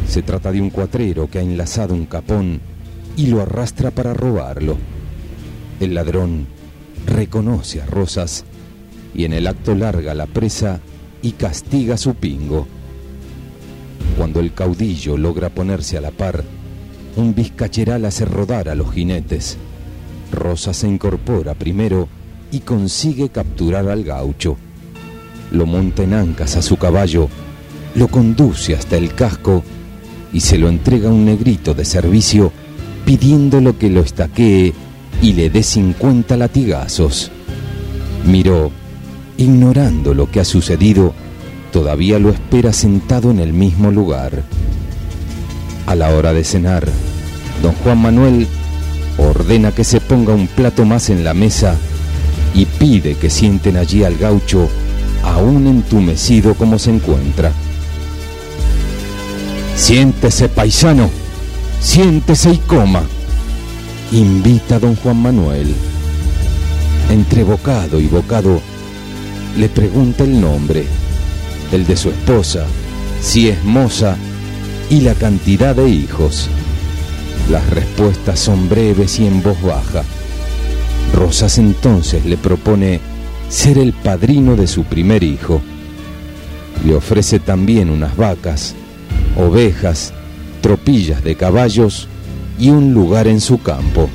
[0.09, 2.61] Se trata de un cuatrero que ha enlazado un capón
[3.17, 4.77] y lo arrastra para robarlo.
[5.81, 6.47] El ladrón
[7.07, 8.45] reconoce a Rosas
[9.15, 10.81] y en el acto larga la presa
[11.23, 12.67] y castiga su pingo.
[14.17, 16.45] Cuando el caudillo logra ponerse a la par,
[17.17, 19.57] un vizcacheral hace rodar a los jinetes.
[20.33, 22.09] Rosas se incorpora primero
[22.53, 24.57] y consigue capturar al gaucho
[25.51, 27.29] lo monta en ancas a su caballo,
[27.95, 29.65] lo conduce hasta el casco
[30.33, 32.53] y se lo entrega a un negrito de servicio
[33.05, 34.73] pidiéndolo que lo estaquee
[35.23, 37.31] y le dé 50 latigazos.
[38.25, 38.71] Miró,
[39.37, 41.13] ignorando lo que ha sucedido,
[41.73, 44.43] todavía lo espera sentado en el mismo lugar.
[45.87, 46.87] A la hora de cenar,
[47.63, 48.47] don Juan Manuel
[49.19, 51.77] ordena que se ponga un plato más en la mesa
[52.55, 54.69] y pide que sienten allí al gaucho
[55.23, 57.53] aún entumecido como se encuentra.
[59.77, 61.09] Siéntese, paisano,
[61.81, 63.03] siéntese y coma,
[64.13, 65.75] invita a don Juan Manuel.
[67.09, 68.61] Entre bocado y bocado
[69.57, 70.85] le pregunta el nombre,
[71.73, 72.67] el de su esposa,
[73.21, 74.17] si es moza
[74.91, 76.49] y la cantidad de hijos.
[77.51, 80.05] Las respuestas son breves y en voz baja.
[81.15, 83.01] Rosas entonces le propone
[83.51, 85.61] ser el padrino de su primer hijo.
[86.87, 88.75] Le ofrece también unas vacas,
[89.37, 90.15] ovejas,
[90.63, 92.09] tropillas de caballos
[92.59, 94.09] y un lugar en su campo.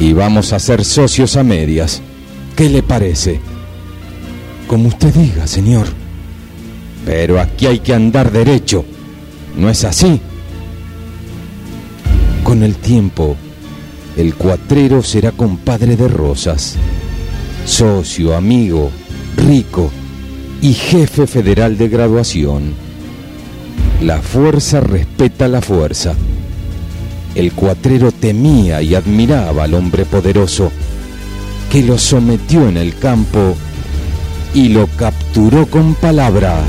[0.00, 2.00] Y vamos a ser socios a medias.
[2.56, 3.40] ¿Qué le parece?
[4.66, 5.86] Como usted diga, señor.
[7.04, 8.84] Pero aquí hay que andar derecho.
[9.56, 10.20] ¿No es así?
[12.42, 13.36] Con el tiempo,
[14.16, 16.76] el cuatrero será compadre de Rosas
[17.68, 18.90] socio, amigo,
[19.36, 19.90] rico
[20.62, 22.72] y jefe federal de graduación.
[24.02, 26.14] La fuerza respeta la fuerza.
[27.34, 30.72] El cuatrero temía y admiraba al hombre poderoso
[31.70, 33.54] que lo sometió en el campo
[34.54, 36.64] y lo capturó con palabras.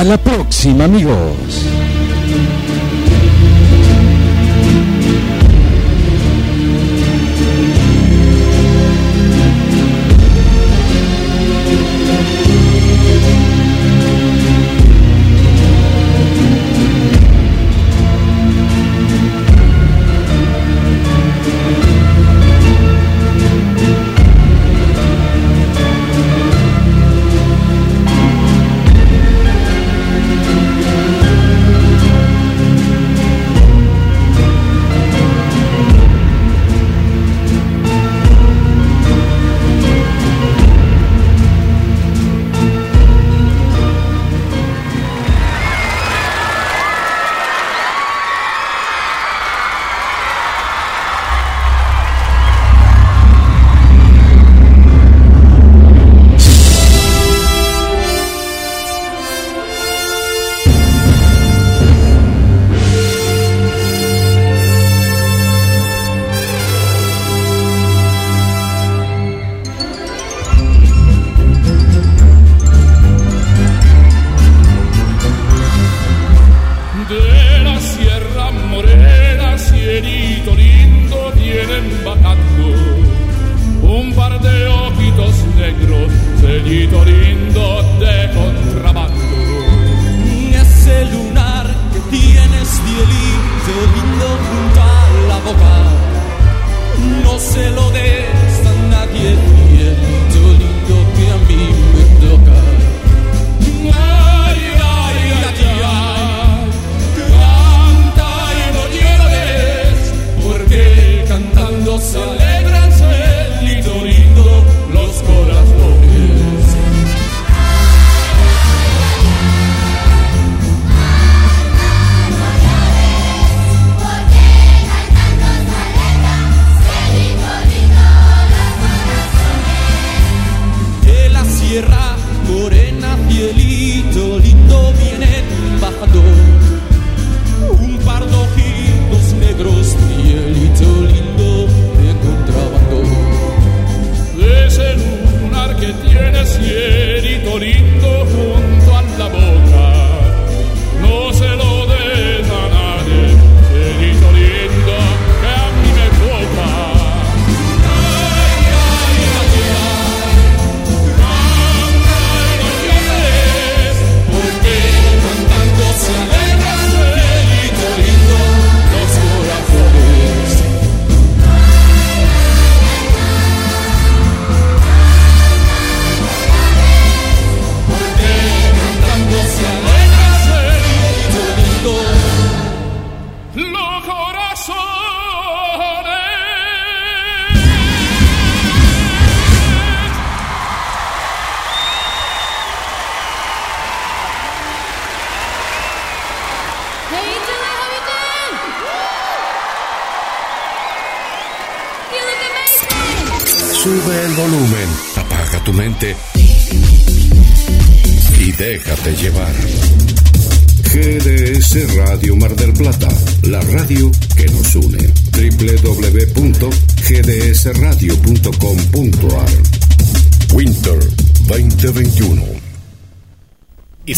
[0.00, 1.69] Hasta la próxima, amigos.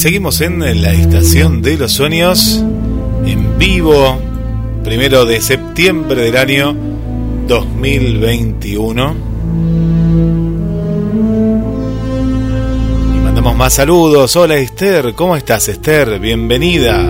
[0.03, 2.61] Seguimos en la estación de los sueños
[3.25, 4.21] en vivo,
[4.83, 6.77] primero de septiembre del año
[7.47, 9.15] 2021.
[13.15, 14.35] Y mandamos más saludos.
[14.35, 16.19] Hola Esther, ¿cómo estás Esther?
[16.19, 17.09] Bienvenida.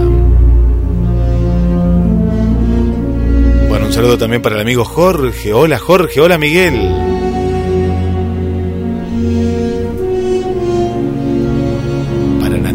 [3.70, 5.55] Bueno, un saludo también para el amigo Jorge.
[5.55, 7.12] Hola Jorge, hola Miguel.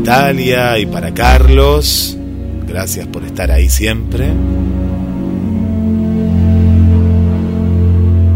[0.08, 2.16] Natalia y para Carlos.
[2.66, 4.28] Gracias por estar ahí siempre.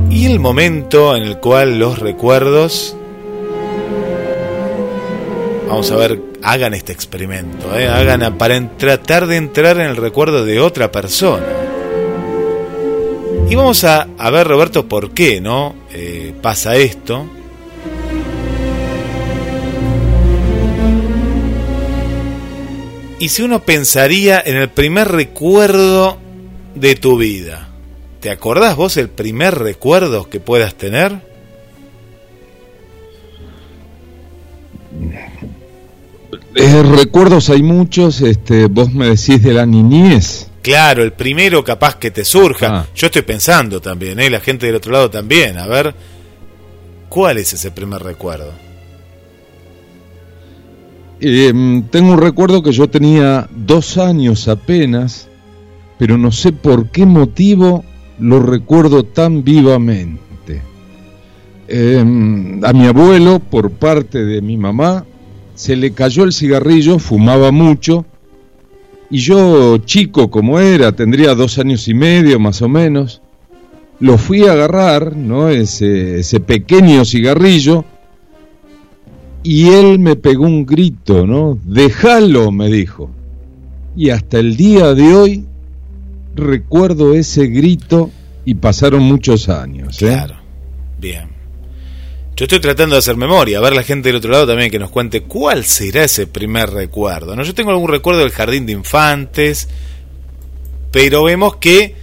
[0.09, 2.97] Y el momento en el cual los recuerdos...
[5.69, 7.87] Vamos a ver, hagan este experimento, ¿eh?
[7.87, 11.45] hagan para tratar de entrar en el recuerdo de otra persona.
[13.49, 15.73] Y vamos a, a ver, Roberto, por qué, ¿no?
[15.93, 17.25] Eh, pasa esto.
[23.21, 26.17] Y si uno pensaría en el primer recuerdo
[26.73, 27.69] de tu vida,
[28.19, 31.21] ¿te acordás vos el primer recuerdo que puedas tener?
[36.55, 40.47] Eh, recuerdos hay muchos, este, vos me decís de la niñez.
[40.63, 42.69] Claro, el primero capaz que te surja.
[42.71, 42.87] Ah.
[42.95, 44.31] Yo estoy pensando también, ¿eh?
[44.31, 45.59] la gente del otro lado también.
[45.59, 45.93] A ver,
[47.07, 48.70] ¿cuál es ese primer recuerdo?
[51.23, 55.27] Eh, tengo un recuerdo que yo tenía dos años apenas,
[55.99, 57.85] pero no sé por qué motivo
[58.19, 60.63] lo recuerdo tan vivamente.
[61.67, 65.05] Eh, a mi abuelo, por parte de mi mamá,
[65.53, 68.03] se le cayó el cigarrillo, fumaba mucho,
[69.11, 73.21] y yo, chico como era, tendría dos años y medio más o menos,
[73.99, 75.49] lo fui a agarrar, ¿no?
[75.49, 77.85] Ese, ese pequeño cigarrillo,
[79.43, 81.57] y él me pegó un grito, ¿no?
[81.63, 83.09] Déjalo, me dijo.
[83.95, 85.45] Y hasta el día de hoy
[86.35, 88.11] recuerdo ese grito
[88.45, 90.01] y pasaron muchos años.
[90.01, 90.07] ¿eh?
[90.07, 90.35] Claro,
[90.99, 91.29] bien.
[92.35, 94.79] Yo estoy tratando de hacer memoria, a ver la gente del otro lado también que
[94.79, 97.35] nos cuente cuál será ese primer recuerdo.
[97.35, 97.43] ¿no?
[97.43, 99.67] Yo tengo algún recuerdo del jardín de infantes,
[100.91, 101.95] pero vemos que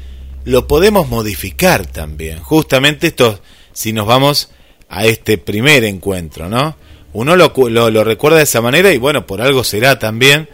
[0.44, 2.40] lo podemos modificar también.
[2.40, 3.40] Justamente esto,
[3.72, 4.50] si nos vamos
[4.88, 6.76] a este primer encuentro, ¿no?
[7.18, 10.48] Uno lo, cu- lo, lo recuerda de esa manera y bueno, por algo será también,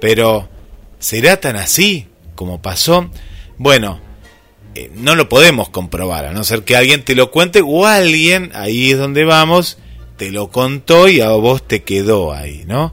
[0.00, 0.48] pero
[0.98, 3.08] ¿será tan así como pasó?
[3.58, 4.00] Bueno,
[4.74, 8.50] eh, no lo podemos comprobar, a no ser que alguien te lo cuente o alguien,
[8.54, 9.78] ahí es donde vamos,
[10.16, 12.92] te lo contó y a vos te quedó ahí, ¿no?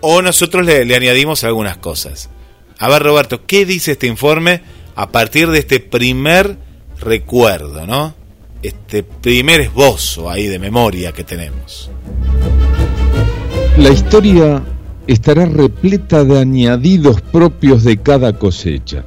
[0.00, 2.30] O nosotros le, le añadimos algunas cosas.
[2.78, 4.62] A ver, Roberto, ¿qué dice este informe
[4.96, 6.56] a partir de este primer
[7.00, 8.14] recuerdo, ¿no?
[8.62, 11.90] Este primer esbozo ahí de memoria que tenemos.
[13.78, 14.60] La historia
[15.06, 19.04] estará repleta de añadidos propios de cada cosecha,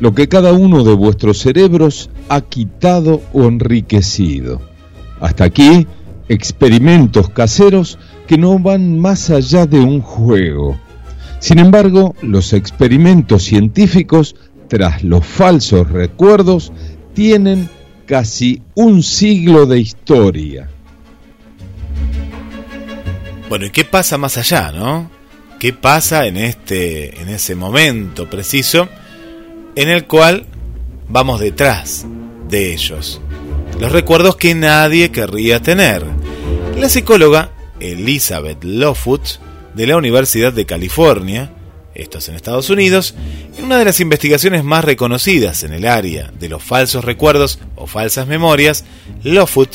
[0.00, 4.62] lo que cada uno de vuestros cerebros ha quitado o enriquecido.
[5.20, 5.86] Hasta aquí,
[6.30, 10.80] experimentos caseros que no van más allá de un juego.
[11.38, 14.36] Sin embargo, los experimentos científicos,
[14.68, 16.72] tras los falsos recuerdos,
[17.12, 17.68] tienen
[18.06, 20.70] casi un siglo de historia.
[23.48, 25.10] Bueno, ¿y qué pasa más allá, no?
[25.58, 28.88] ¿Qué pasa en este en ese momento preciso
[29.74, 30.44] en el cual
[31.08, 32.04] vamos detrás
[32.48, 33.22] de ellos?
[33.80, 36.04] Los recuerdos que nadie querría tener.
[36.76, 39.40] La psicóloga Elizabeth Lofoot
[39.74, 41.50] de la Universidad de California,
[41.94, 43.14] esto es en Estados Unidos,
[43.56, 47.86] en una de las investigaciones más reconocidas en el área de los falsos recuerdos o
[47.86, 48.84] falsas memorias,
[49.22, 49.74] Lofoot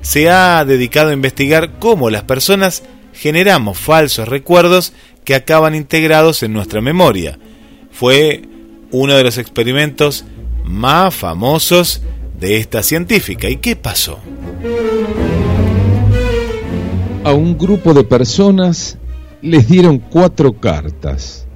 [0.00, 2.82] se ha dedicado a investigar cómo las personas
[3.20, 4.94] generamos falsos recuerdos
[5.24, 7.38] que acaban integrados en nuestra memoria.
[7.92, 8.40] Fue
[8.92, 10.24] uno de los experimentos
[10.64, 12.00] más famosos
[12.40, 13.50] de esta científica.
[13.50, 14.20] ¿Y qué pasó?
[17.22, 18.96] A un grupo de personas
[19.42, 21.46] les dieron cuatro cartas.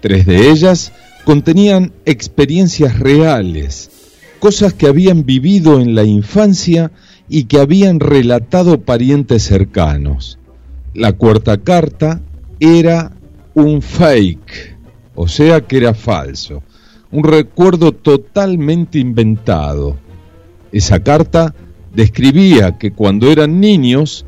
[0.00, 0.94] Tres de ellas
[1.26, 3.90] contenían experiencias reales,
[4.38, 6.90] cosas que habían vivido en la infancia
[7.28, 10.38] y que habían relatado parientes cercanos.
[10.94, 12.20] La cuarta carta
[12.60, 13.12] era
[13.54, 14.76] un fake,
[15.14, 16.62] o sea que era falso,
[17.10, 19.96] un recuerdo totalmente inventado.
[20.70, 21.54] Esa carta
[21.94, 24.26] describía que cuando eran niños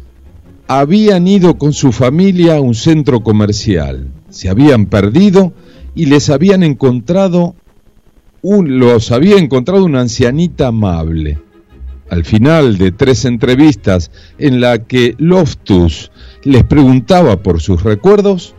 [0.66, 5.52] habían ido con su familia a un centro comercial, se habían perdido
[5.94, 7.54] y les habían encontrado
[8.40, 11.38] un, los había encontrado una ancianita amable.
[12.10, 16.10] Al final de tres entrevistas en la que Loftus
[16.42, 18.54] les preguntaba por sus recuerdos,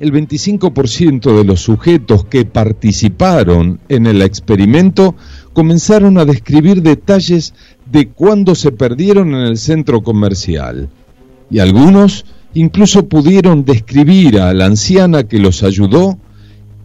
[0.00, 5.16] el 25% de los sujetos que participaron en el experimento
[5.52, 7.54] comenzaron a describir detalles
[7.90, 10.88] de cuándo se perdieron en el centro comercial.
[11.50, 16.18] Y algunos incluso pudieron describir a la anciana que los ayudó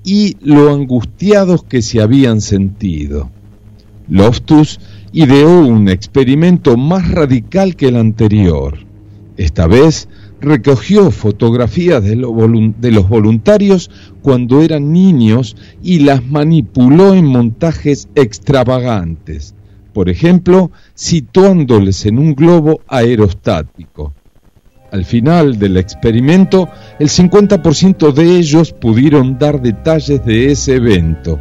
[0.04, 3.30] y lo angustiados que se habían sentido.
[4.10, 4.80] Loftus
[5.14, 8.80] ideó un experimento más radical que el anterior.
[9.38, 10.10] Esta vez
[10.42, 13.90] recogió fotografías de, los voluntarios
[14.22, 19.56] cuando eran niños y las manipuló en montajes extravagantes,
[19.94, 24.14] por ejemplo, situándoles en un globo aerostático.
[24.92, 31.40] Al final del experimento, el 50% de ellos pudieron dar detalles de ese evento.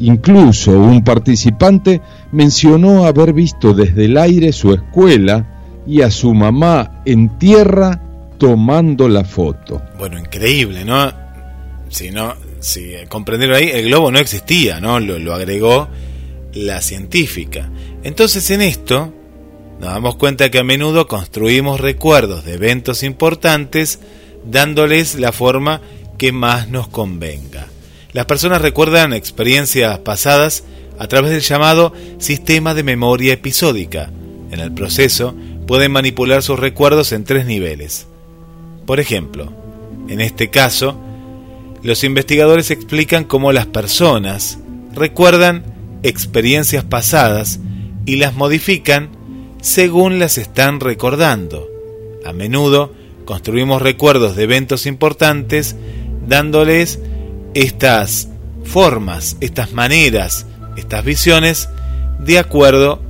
[0.00, 2.00] Incluso un participante
[2.32, 8.00] mencionó haber visto desde el aire su escuela y a su mamá en tierra
[8.38, 9.82] tomando la foto.
[9.98, 11.12] Bueno, increíble, ¿no?
[11.90, 15.00] Si no, si comprendieron ahí, el globo no existía, ¿no?
[15.00, 15.88] Lo, lo agregó
[16.54, 17.68] la científica.
[18.02, 19.12] Entonces en esto
[19.80, 23.98] nos damos cuenta que a menudo construimos recuerdos de eventos importantes
[24.44, 25.82] dándoles la forma
[26.16, 27.66] que más nos convenga.
[28.12, 30.64] Las personas recuerdan experiencias pasadas
[30.98, 34.10] a través del llamado sistema de memoria episódica.
[34.50, 35.34] En el proceso
[35.66, 38.06] pueden manipular sus recuerdos en tres niveles.
[38.84, 39.52] Por ejemplo,
[40.08, 40.98] en este caso,
[41.82, 44.58] los investigadores explican cómo las personas
[44.92, 45.64] recuerdan
[46.02, 47.60] experiencias pasadas
[48.06, 49.10] y las modifican
[49.62, 51.68] según las están recordando.
[52.24, 52.92] A menudo
[53.24, 55.76] construimos recuerdos de eventos importantes
[56.26, 56.98] dándoles
[57.54, 58.28] estas
[58.64, 60.46] formas, estas maneras,
[60.76, 61.68] estas visiones
[62.20, 63.00] de acuerdo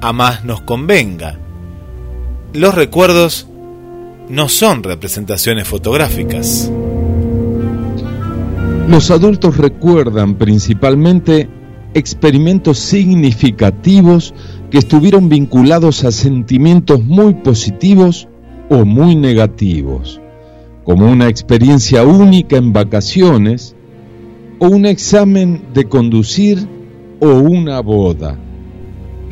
[0.00, 1.38] a más nos convenga.
[2.52, 3.46] Los recuerdos
[4.28, 6.70] no son representaciones fotográficas.
[8.88, 11.48] Los adultos recuerdan principalmente
[11.94, 14.34] experimentos significativos
[14.70, 18.28] que estuvieron vinculados a sentimientos muy positivos
[18.68, 20.20] o muy negativos,
[20.84, 23.74] como una experiencia única en vacaciones
[24.60, 26.68] o un examen de conducir
[27.18, 28.38] o una boda.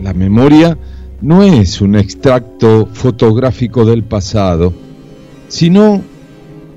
[0.03, 0.77] La memoria
[1.21, 4.73] no es un extracto fotográfico del pasado,
[5.49, 6.03] sino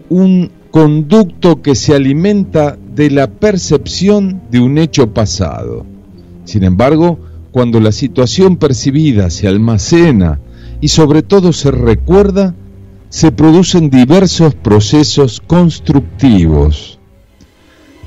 [0.10, 5.86] un conducto que se alimenta de la percepción de un hecho pasado.
[6.44, 7.20] Sin embargo,
[7.52, 10.40] cuando la situación percibida se almacena
[10.82, 12.56] y sobre todo se recuerda,
[13.10, 16.91] se producen diversos procesos constructivos.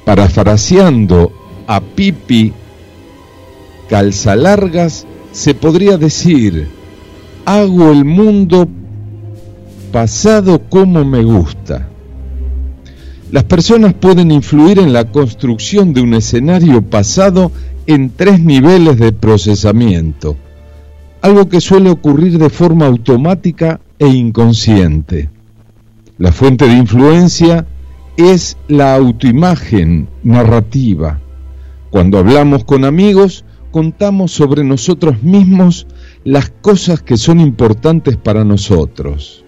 [0.05, 1.33] Parafraseando
[1.67, 2.53] a Pipi
[3.89, 6.69] Calzalargas, se podría decir,
[7.45, 8.69] hago el mundo
[9.93, 11.89] pasado como me gusta.
[13.31, 17.51] Las personas pueden influir en la construcción de un escenario pasado
[17.87, 20.37] en tres niveles de procesamiento,
[21.21, 25.31] algo que suele ocurrir de forma automática e inconsciente.
[26.19, 27.67] La fuente de influencia
[28.17, 31.21] es la autoimagen narrativa.
[31.91, 35.87] Cuando hablamos con amigos, contamos sobre nosotros mismos
[36.25, 39.45] las cosas que son importantes para nosotros.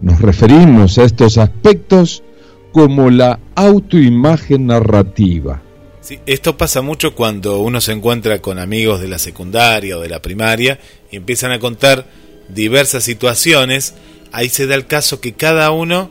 [0.00, 2.22] Nos referimos a estos aspectos
[2.72, 5.62] como la autoimagen narrativa.
[6.00, 10.08] Sí, esto pasa mucho cuando uno se encuentra con amigos de la secundaria o de
[10.08, 10.78] la primaria
[11.10, 12.06] y empiezan a contar
[12.48, 13.94] diversas situaciones.
[14.32, 16.10] Ahí se da el caso que cada uno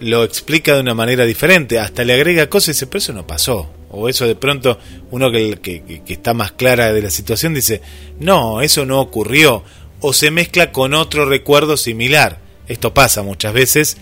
[0.00, 3.26] lo explica de una manera diferente, hasta le agrega cosas y dice, pero eso no
[3.26, 3.70] pasó.
[3.90, 4.78] O eso de pronto
[5.10, 7.80] uno que, que, que está más clara de la situación dice,
[8.20, 9.64] no, eso no ocurrió.
[10.00, 12.38] O se mezcla con otro recuerdo similar.
[12.68, 13.96] Esto pasa muchas veces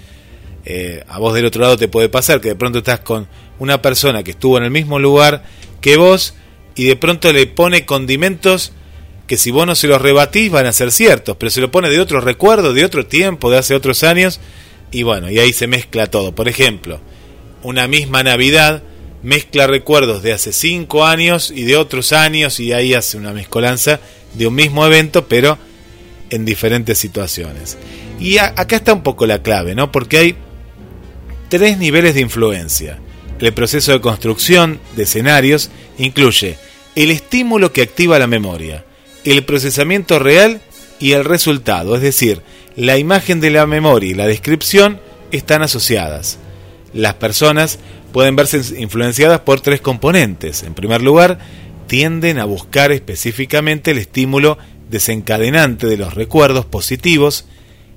[0.68, 3.28] eh, a vos del otro lado te puede pasar que de pronto estás con
[3.60, 5.44] una persona que estuvo en el mismo lugar
[5.80, 6.34] que vos
[6.74, 8.72] y de pronto le pone condimentos
[9.28, 11.88] que si vos no se los rebatís van a ser ciertos, pero se lo pone
[11.88, 14.40] de otro recuerdo, de otro tiempo, de hace otros años,
[14.96, 16.34] y bueno, y ahí se mezcla todo.
[16.34, 17.02] Por ejemplo,
[17.62, 18.82] una misma Navidad
[19.22, 24.00] mezcla recuerdos de hace cinco años y de otros años, y ahí hace una mezcolanza
[24.32, 25.58] de un mismo evento, pero
[26.30, 27.76] en diferentes situaciones.
[28.18, 29.92] Y acá está un poco la clave, ¿no?
[29.92, 30.36] Porque hay
[31.50, 32.98] tres niveles de influencia.
[33.38, 35.68] El proceso de construcción de escenarios
[35.98, 36.56] incluye
[36.94, 38.86] el estímulo que activa la memoria,
[39.26, 40.62] el procesamiento real
[40.98, 42.42] y el resultado, es decir,
[42.76, 45.00] la imagen de la memoria y la descripción
[45.32, 46.38] están asociadas.
[46.92, 47.78] Las personas
[48.12, 50.62] pueden verse influenciadas por tres componentes.
[50.62, 51.38] En primer lugar,
[51.86, 57.46] tienden a buscar específicamente el estímulo desencadenante de los recuerdos positivos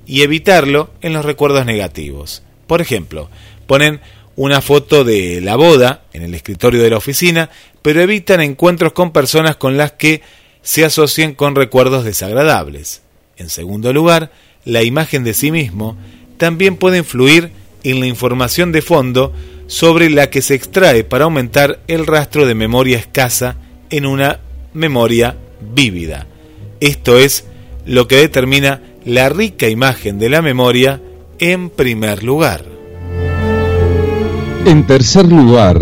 [0.06, 2.43] y evitarlo en los recuerdos negativos.
[2.68, 3.30] Por ejemplo,
[3.68, 4.02] ponen
[4.36, 7.50] una foto de la boda en el escritorio de la oficina,
[7.82, 10.22] pero evitan encuentros con personas con las que
[10.70, 13.02] se asocien con recuerdos desagradables.
[13.38, 14.32] En segundo lugar,
[14.66, 15.98] la imagen de sí mismo
[16.38, 17.50] también puede influir
[17.84, 19.34] en la información de fondo
[19.66, 23.56] sobre la que se extrae para aumentar el rastro de memoria escasa
[23.90, 24.42] en una
[24.76, 25.38] memoria
[25.74, 26.28] vívida.
[26.82, 27.46] Esto es
[27.88, 31.02] lo que determina la rica imagen de la memoria
[31.40, 32.64] en primer lugar.
[34.66, 35.82] En tercer lugar,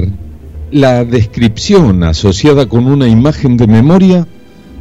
[0.71, 4.27] la descripción asociada con una imagen de memoria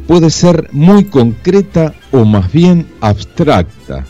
[0.07, 4.05] puede ser muy concreta o más bien abstracta.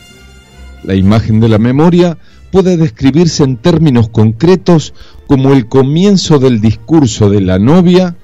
[0.84, 2.16] La imagen de la memoria
[2.50, 4.94] puede describirse en términos concretos
[5.26, 8.16] como el comienzo del discurso de la novia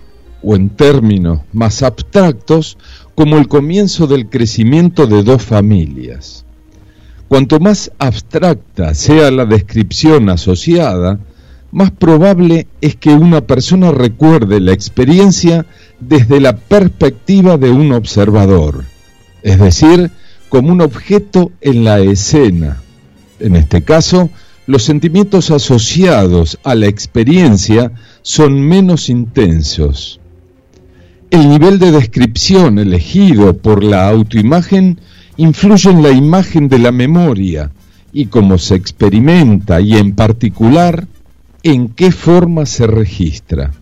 [0.42, 2.78] o en términos más abstractos
[3.14, 6.44] como el comienzo del crecimiento de dos familias.
[7.28, 11.18] Cuanto más abstracta sea la descripción asociada,
[11.72, 15.66] más probable es que una persona recuerde la experiencia
[16.08, 18.84] desde la perspectiva de un observador,
[19.42, 20.10] es decir,
[20.48, 22.80] como un objeto en la escena.
[23.40, 24.30] En este caso,
[24.66, 27.92] los sentimientos asociados a la experiencia
[28.22, 30.20] son menos intensos.
[31.30, 35.00] El nivel de descripción elegido por la autoimagen
[35.36, 37.72] influye en la imagen de la memoria
[38.12, 41.08] y cómo se experimenta y en particular
[41.64, 43.72] en qué forma se registra.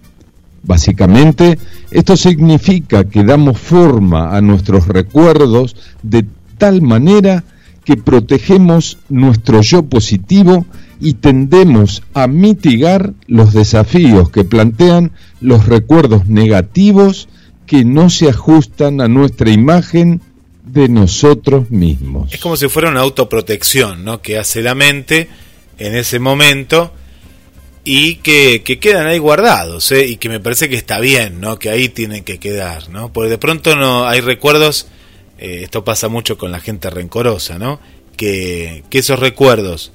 [0.63, 1.59] Básicamente,
[1.91, 6.25] esto significa que damos forma a nuestros recuerdos de
[6.59, 7.45] tal manera
[7.85, 10.67] que protegemos nuestro yo positivo
[11.01, 15.11] y tendemos a mitigar los desafíos que plantean
[15.41, 17.29] los recuerdos negativos
[17.67, 20.21] que no se ajustan a nuestra imagen
[20.65, 22.33] de nosotros mismos.
[22.33, 24.23] Es como si fuera una autoprotección, ¿no?
[24.23, 25.29] Que hace la mente
[25.79, 26.93] en ese momento
[27.85, 30.07] y que, que quedan ahí guardados, ¿eh?
[30.07, 31.59] Y que me parece que está bien, ¿no?
[31.59, 33.13] Que ahí tienen que quedar, ¿no?
[33.13, 34.87] Porque de pronto no hay recuerdos,
[35.39, 37.81] eh, esto pasa mucho con la gente rencorosa, ¿no?
[38.17, 39.93] Que, que esos recuerdos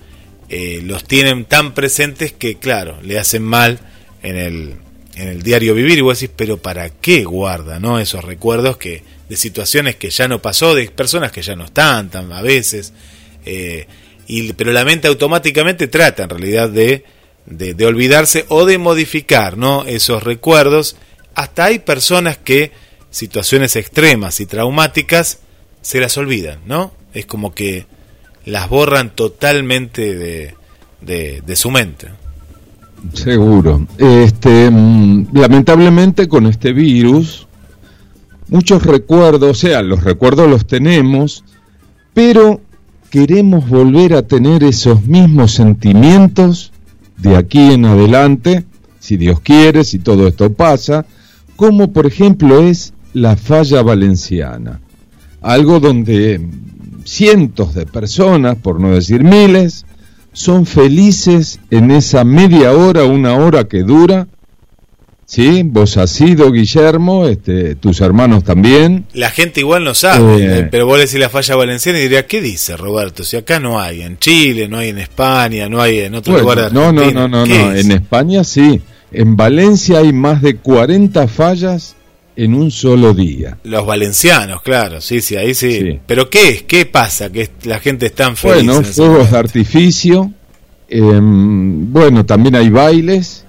[0.50, 3.80] eh, los tienen tan presentes que, claro, le hacen mal
[4.22, 4.76] en el,
[5.16, 8.00] en el diario vivir y vos decís, pero ¿para qué guarda, ¿no?
[8.00, 12.10] Esos recuerdos que de situaciones que ya no pasó, de personas que ya no están
[12.10, 12.94] tan, a veces,
[13.46, 13.88] eh,
[14.28, 17.04] y, pero la mente automáticamente trata en realidad de,
[17.48, 19.86] de, olvidarse o de modificar ¿no?
[19.86, 20.98] esos recuerdos.
[21.36, 22.72] Hasta hay personas que
[23.10, 25.40] situaciones extremas y traumáticas
[25.82, 26.92] se las olvidan, ¿no?
[27.14, 27.86] Es como que
[28.46, 30.56] las borran totalmente de,
[31.02, 32.10] de, de su mente.
[33.14, 33.88] Seguro.
[33.98, 37.48] Este, mm, lamentablemente con este virus,
[38.50, 41.44] muchos recuerdos, o sea, los recuerdos los tenemos,
[42.14, 42.60] pero
[43.10, 46.74] queremos volver a tener esos mismos sentimientos
[47.18, 48.66] de aquí en adelante,
[49.00, 51.06] si Dios quiere, si todo esto pasa,
[51.56, 54.80] como por ejemplo es la falla valenciana,
[55.42, 56.42] algo donde
[57.04, 59.86] cientos de personas, por no decir miles,
[60.34, 64.28] son felices en esa media hora, una hora que dura.
[65.30, 69.08] Sí, vos has sido, Guillermo, este, tus hermanos también.
[69.12, 70.60] La gente igual no sabe, Eh.
[70.60, 73.26] eh, pero vos le decís la falla valenciana y diría, ¿qué dice Roberto?
[73.26, 76.44] Si acá no hay, en Chile, no hay en España, no hay en otro Bueno,
[76.50, 77.72] lugar de no, no, no, no, ¿Qué no.
[77.74, 77.86] es?
[77.86, 78.82] En España sí.
[79.12, 81.96] En Valencia hay más de 40 fallas
[82.38, 83.58] en un solo día.
[83.66, 85.80] Los valencianos, claro, sí, sí, ahí sí.
[85.82, 86.00] Sí.
[86.08, 86.64] Pero ¿qué es?
[86.64, 87.30] ¿Qué pasa?
[87.30, 88.66] Que la gente es tan feliz.
[88.66, 90.32] Bueno, fuegos de artificio.
[90.90, 93.44] em, bueno, también hay bailes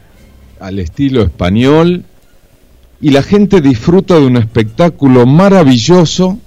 [0.60, 2.04] al estilo español.
[3.00, 6.38] Y la gente disfruta de un espectáculo maravilloso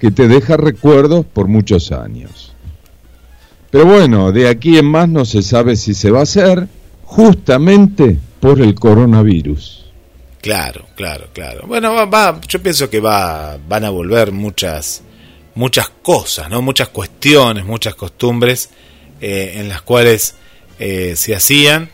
[0.00, 2.52] que te deja recuerdos por muchos años.
[3.70, 6.66] Pero bueno, de aquí en más no se sabe si se va a hacer
[7.04, 9.84] justamente por el coronavirus.
[10.40, 11.66] Claro, claro, claro.
[11.66, 15.02] Bueno, va, va- yo pienso que va, van a volver muchas,
[15.56, 16.62] muchas cosas, ¿no?
[16.62, 18.70] Muchas cuestiones, muchas costumbres
[19.20, 20.36] eh, en las cuales
[20.78, 21.90] eh, se hacían.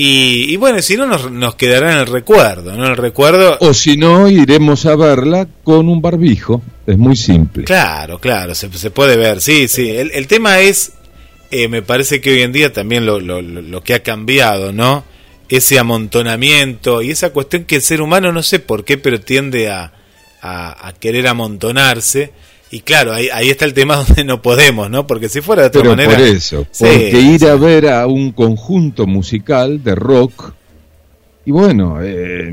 [0.00, 2.84] Y, y bueno, si no nos, nos quedará en el recuerdo, ¿no?
[2.84, 6.62] En el recuerdo, O si no, iremos a verla con un barbijo.
[6.86, 7.64] Es muy simple.
[7.64, 9.90] Claro, claro, se, se puede ver, sí, sí.
[9.90, 10.92] El, el tema es,
[11.50, 14.72] eh, me parece que hoy en día también lo, lo, lo- lo que ha cambiado,
[14.72, 15.02] ¿no?
[15.48, 19.68] Ese amontonamiento y esa cuestión que el ser humano, no sé por qué, pero tiende
[19.68, 19.92] a,
[20.42, 22.30] a, a querer amontonarse.
[22.70, 25.06] Y claro, ahí, ahí está el tema donde no podemos, ¿no?
[25.06, 26.12] Porque si fuera de otra Pero manera...
[26.12, 27.46] por eso, Sí, porque ir sí.
[27.46, 30.52] a ver a un conjunto musical de rock,
[31.46, 32.52] y bueno, eh,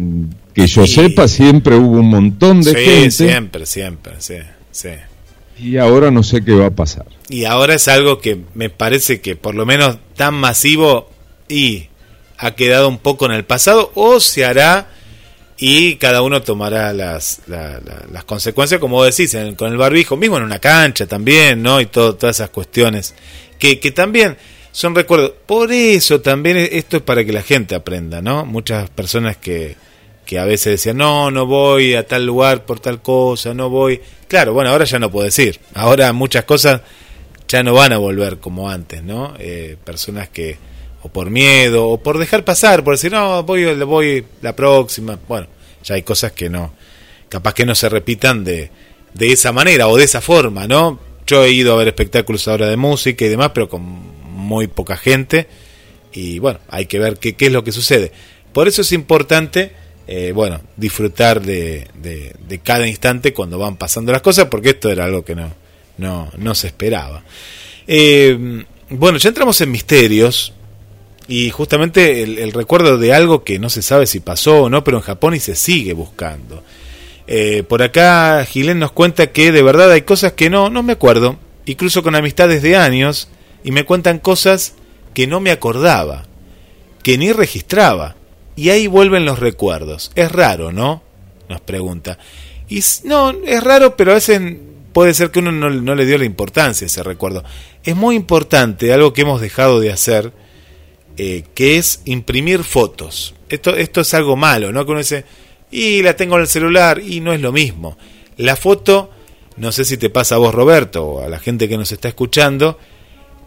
[0.53, 4.35] que yo sepa, siempre hubo un montón de gente, siempre, siempre, sí,
[4.71, 4.89] sí.
[5.59, 7.05] y ahora no sé qué va a pasar.
[7.27, 11.09] Y ahora es algo que me parece que por lo menos tan masivo
[11.49, 11.87] y
[12.37, 14.87] ha quedado un poco en el pasado o se hará
[15.57, 20.17] y cada uno tomará las, la- la- las consecuencias, como decís, en- con el barbijo,
[20.17, 21.79] mismo en una cancha también, ¿no?
[21.81, 23.15] Y todo, todas esas cuestiones
[23.57, 24.37] que, que también
[24.71, 25.31] son recuerdos.
[25.45, 28.45] Por eso también esto es para que la gente aprenda, ¿no?
[28.45, 29.77] Muchas personas que,
[30.25, 34.01] que a veces decían, no, no voy a tal lugar por tal cosa, no voy.
[34.27, 35.59] Claro, bueno, ahora ya no puedo decir.
[35.73, 36.81] Ahora muchas cosas
[37.47, 39.35] ya no van a volver como antes, ¿no?
[39.39, 40.57] Eh, personas que,
[41.05, 45.19] o por miedo, o por dejar pasar, por decir, no, voy, voy la próxima.
[45.27, 45.45] Bueno,
[45.83, 46.73] ya hay cosas que no,
[47.29, 48.71] capaz que no se repitan de,
[49.13, 50.99] de esa manera o de esa forma, ¿no?
[51.27, 54.97] Yo he ido a ver espectáculos ahora de música y demás, pero con muy poca
[54.97, 55.47] gente.
[56.11, 58.11] Y bueno, hay que ver qué, qué es lo que sucede.
[58.51, 59.73] Por eso es importante,
[60.07, 64.89] eh, bueno, disfrutar de, de, de cada instante cuando van pasando las cosas, porque esto
[64.89, 65.53] era algo que no,
[65.99, 67.23] no, no se esperaba.
[67.85, 70.54] Eh, bueno, ya entramos en misterios
[71.27, 74.97] y justamente el, recuerdo de algo que no se sabe si pasó o no, pero
[74.97, 76.63] en Japón y se sigue buscando.
[77.27, 80.93] Eh, por acá Gilén nos cuenta que de verdad hay cosas que no, no me
[80.93, 83.29] acuerdo, incluso con amistades de años,
[83.63, 84.75] y me cuentan cosas
[85.15, 86.25] que no me acordaba,
[87.01, 88.15] que ni registraba.
[88.55, 90.11] Y ahí vuelven los recuerdos.
[90.15, 91.03] Es raro, ¿no?
[91.49, 92.17] Nos pregunta.
[92.69, 94.39] Y no, es raro, pero a veces
[94.93, 97.43] puede ser que uno no, no le dio la importancia a ese recuerdo.
[97.83, 100.31] Es muy importante, algo que hemos dejado de hacer,
[101.17, 103.35] eh, que es imprimir fotos.
[103.49, 104.85] Esto, esto es algo malo, ¿no?
[104.85, 105.25] Que uno dice,
[105.71, 107.97] y la tengo en el celular, y no es lo mismo.
[108.37, 109.11] La foto,
[109.57, 112.07] no sé si te pasa a vos, Roberto, o a la gente que nos está
[112.07, 112.77] escuchando,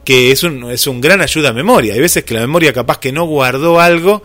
[0.04, 1.94] que es un, es un gran ayuda a memoria.
[1.94, 4.22] Hay veces que la memoria capaz que no guardó algo,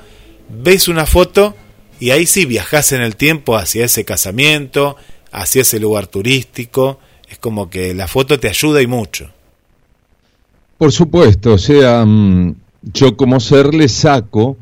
[0.49, 1.55] ves una foto
[1.99, 4.95] y ahí sí viajás en el tiempo hacia ese casamiento,
[5.31, 6.99] hacia ese lugar turístico.
[7.29, 9.29] Es como que la foto te ayuda y mucho.
[10.77, 12.55] Por supuesto, o sea, mm,
[12.93, 14.57] yo como ser le saco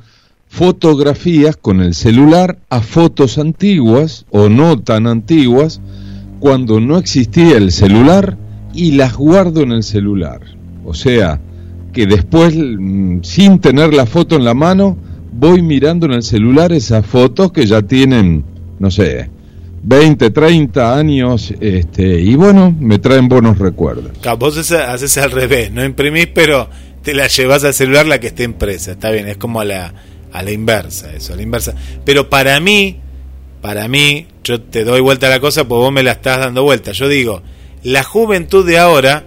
[0.47, 5.79] fotografías con el celular a fotos antiguas o no tan antiguas
[6.39, 8.37] cuando no existía el celular
[8.73, 10.41] y las guardo en el celular.
[10.83, 11.39] O sea,
[11.93, 14.97] que después, mm, sin tener la foto en la mano,
[15.31, 18.43] voy mirando en el celular esas fotos que ya tienen,
[18.79, 19.29] no sé,
[19.83, 24.11] 20, 30 años, este, y bueno, me traen buenos recuerdos.
[24.37, 26.69] Vos haces al revés, no imprimís, pero
[27.03, 28.91] te la llevas al celular la que esté impresa.
[28.91, 29.93] Está bien, es como a la,
[30.31, 31.75] a la inversa, eso, a la inversa.
[32.05, 32.99] Pero para mí,
[33.61, 36.63] para mí, yo te doy vuelta a la cosa porque vos me la estás dando
[36.63, 36.91] vuelta.
[36.91, 37.41] Yo digo,
[37.83, 39.23] la juventud de ahora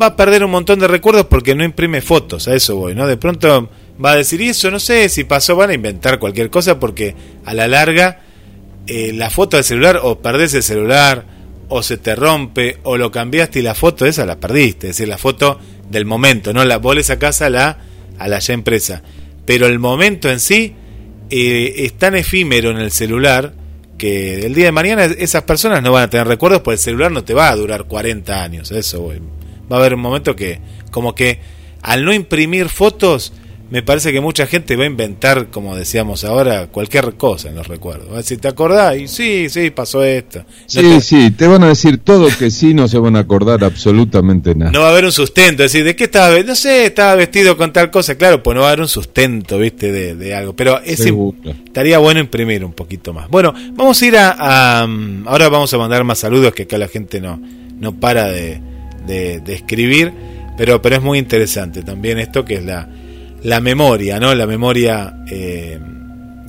[0.00, 3.06] va a perder un montón de recuerdos porque no imprime fotos, a eso voy, ¿no?
[3.06, 3.68] De pronto
[4.02, 7.14] va a decir, y eso no sé si pasó, van a inventar cualquier cosa porque
[7.44, 8.20] a la larga
[8.86, 11.24] eh, la foto del celular o perdés el celular
[11.68, 15.08] o se te rompe o lo cambiaste y la foto esa la perdiste, es decir,
[15.08, 15.58] la foto
[15.90, 17.78] del momento, no la vos le sacás a la
[18.18, 19.02] a la ya empresa,
[19.44, 20.74] pero el momento en sí
[21.30, 23.54] eh, es tan efímero en el celular
[23.98, 27.10] que el día de mañana esas personas no van a tener recuerdos porque el celular
[27.10, 29.12] no te va a durar 40 años, eso
[29.70, 30.60] va a haber un momento que
[30.90, 31.40] como que
[31.82, 33.32] al no imprimir fotos
[33.72, 37.68] me parece que mucha gente va a inventar, como decíamos ahora, cualquier cosa en los
[37.68, 38.10] recuerdos.
[38.10, 38.98] Va a decir, ¿te acordás?
[38.98, 40.40] Y sí, sí, pasó esto.
[40.40, 43.20] No Sí, te- sí, te van a decir todo que sí, no se van a
[43.20, 44.70] acordar absolutamente nada.
[44.72, 46.38] No va a haber un sustento, es decir, ¿de qué estaba?
[46.42, 49.56] No sé, estaba vestido con tal cosa, claro, pues no va a haber un sustento,
[49.58, 49.90] ¿viste?
[49.90, 50.54] De, de algo.
[50.54, 51.10] Pero ese,
[51.64, 53.30] estaría bueno imprimir un poquito más.
[53.30, 54.88] Bueno, vamos a ir a, a,
[55.24, 57.40] Ahora vamos a mandar más saludos que acá la gente no,
[57.80, 58.60] no para de,
[59.06, 60.12] de- de escribir,
[60.58, 62.86] pero, pero es muy interesante también esto que es la,
[63.42, 64.34] la memoria, ¿no?
[64.34, 65.80] La memoria eh,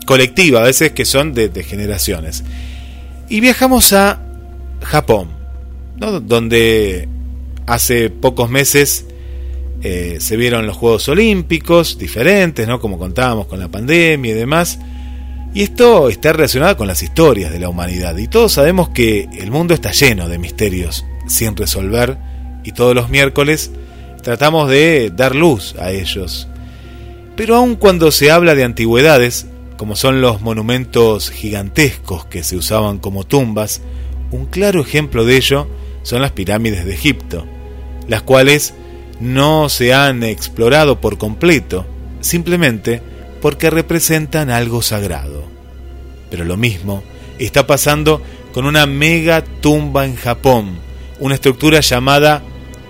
[0.05, 2.43] colectiva, a veces que son de, generaciones.
[3.29, 4.21] Y viajamos a
[4.81, 5.29] Japón,
[5.97, 7.07] donde
[7.65, 9.05] hace pocos meses
[9.81, 12.79] eh, se vieron los Juegos Olímpicos diferentes, ¿no?
[12.79, 14.79] como contábamos con la pandemia y demás.
[15.53, 18.17] Y esto está relacionado con las historias de la humanidad.
[18.17, 22.17] Y todos sabemos que el mundo está lleno de misterios sin resolver.
[22.63, 23.71] Y todos los miércoles
[24.23, 26.47] tratamos de dar luz a ellos.
[27.35, 32.99] Pero aun cuando se habla de antigüedades, como son los monumentos gigantescos que se usaban
[32.99, 33.81] como tumbas,
[34.31, 35.67] un claro ejemplo de ello
[36.03, 37.45] son las pirámides de Egipto,
[38.07, 38.73] las cuales
[39.19, 41.85] no se han explorado por completo,
[42.21, 43.01] simplemente
[43.41, 45.43] porque representan algo sagrado.
[46.29, 47.03] Pero lo mismo
[47.39, 48.21] está pasando
[48.53, 50.77] con una mega tumba en Japón,
[51.19, 52.43] una estructura llamada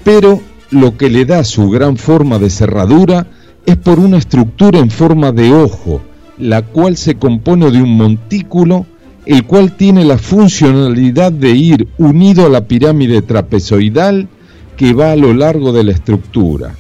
[0.04, 0.42] Pero
[0.72, 3.28] lo que le da su gran forma de cerradura
[3.66, 6.02] es por una estructura en forma de ojo,
[6.40, 8.88] la cual se compone de un montículo,
[9.28, 14.28] el cual tiene la funcionalidad de ir unido a la pirámide trapezoidal
[14.76, 16.76] que va a lo largo de la estructura.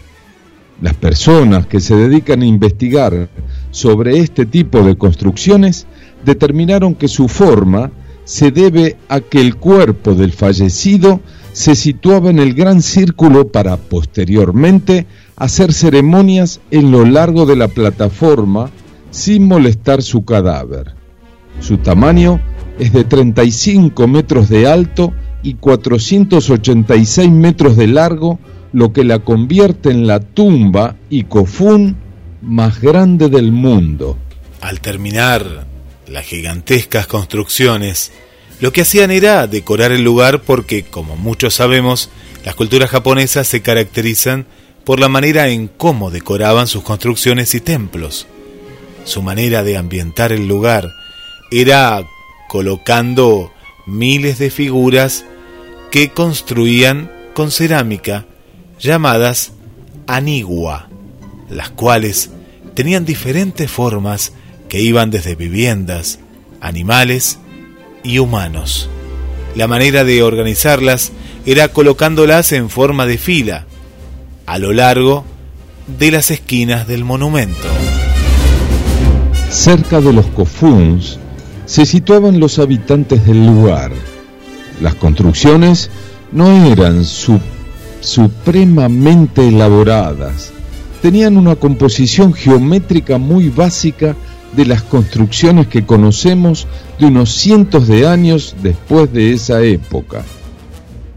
[0.81, 3.29] Las personas que se dedican a investigar
[3.71, 5.87] sobre este tipo de construcciones
[6.25, 7.91] determinaron que su forma
[8.25, 11.19] se debe a que el cuerpo del fallecido
[11.53, 15.05] se situaba en el gran círculo para posteriormente
[15.35, 18.69] hacer ceremonias en lo largo de la plataforma
[19.09, 20.93] sin molestar su cadáver.
[21.59, 22.39] Su tamaño
[22.79, 25.13] es de 35 metros de alto
[25.43, 28.39] y 486 metros de largo,
[28.71, 31.97] lo que la convierte en la tumba y cofún
[32.41, 34.17] más grande del mundo.
[34.61, 35.65] Al terminar
[36.07, 38.11] las gigantescas construcciones,
[38.59, 42.09] lo que hacían era decorar el lugar porque, como muchos sabemos,
[42.45, 44.45] las culturas japonesas se caracterizan
[44.83, 48.27] por la manera en cómo decoraban sus construcciones y templos.
[49.03, 50.89] Su manera de ambientar el lugar
[51.51, 52.03] era
[52.49, 53.51] colocando
[53.85, 55.25] miles de figuras
[55.89, 58.25] que construían con cerámica
[58.79, 59.53] llamadas
[60.07, 60.90] anigua,
[61.51, 62.31] las cuales
[62.73, 64.33] tenían diferentes formas
[64.69, 66.19] que iban desde viviendas,
[66.61, 67.39] animales
[68.03, 68.89] y humanos.
[69.55, 71.11] La manera de organizarlas
[71.45, 73.65] era colocándolas en forma de fila
[74.45, 75.25] a lo largo
[75.99, 77.67] de las esquinas del monumento.
[79.49, 81.19] Cerca de los cofuns
[81.65, 83.91] se situaban los habitantes del lugar.
[84.81, 85.89] Las construcciones
[86.31, 87.39] no eran su-
[87.99, 90.53] supremamente elaboradas,
[91.01, 94.15] tenían una composición geométrica muy básica
[94.55, 96.67] de las construcciones que conocemos
[96.99, 100.23] de unos cientos de años después de esa época.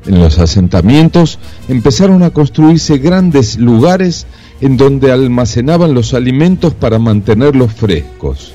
[0.06, 4.26] En los asentamientos empezaron a construirse grandes lugares
[4.60, 8.52] en donde almacenaban los alimentos para mantenerlos frescos.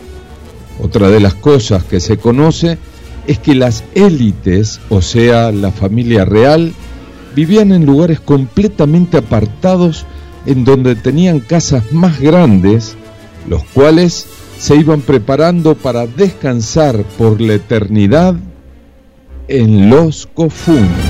[0.81, 2.77] Otra de las cosas que se conoce
[3.27, 6.73] es que las élites, o sea, la familia real,
[7.35, 10.05] vivían en lugares completamente apartados
[10.49, 12.95] en donde tenían casas más grandes,
[13.47, 14.25] los cuales
[14.57, 18.33] se iban preparando para descansar por la eternidad
[19.47, 21.08] en los cofunos.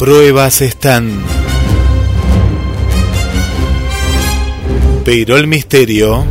[0.00, 1.22] Pruebas están.
[5.04, 6.24] Pero el misterio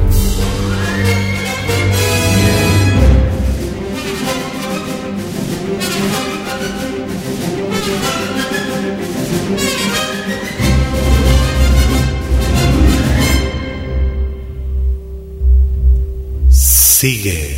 [16.50, 17.49] sigue.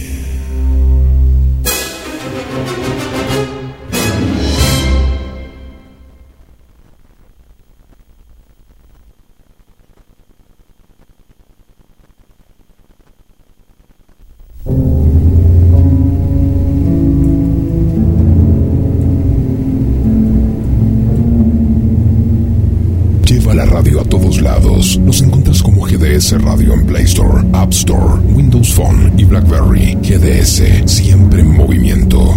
[26.39, 29.97] Radio en Play Store, App Store, Windows Phone y BlackBerry.
[30.01, 32.35] GDS, siempre en movimiento.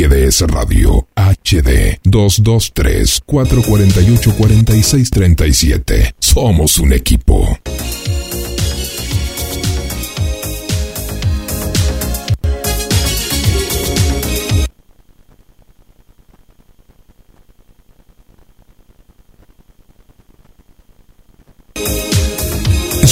[0.00, 1.06] GDS Radio.
[1.14, 6.14] HD 223 448 4637.
[6.18, 7.58] Somos un equipo.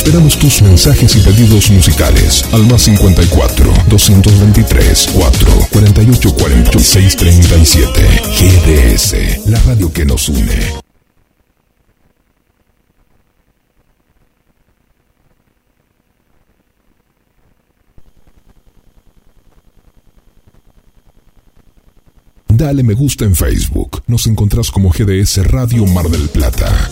[0.08, 8.00] Esperamos tus mensajes y pedidos musicales al más 54 223 4 48 46 37.
[8.40, 10.80] GDS, la radio que nos une.
[22.48, 24.02] Dale me gusta en Facebook.
[24.06, 26.88] Nos encontrás como GDS Radio Mar del Plata.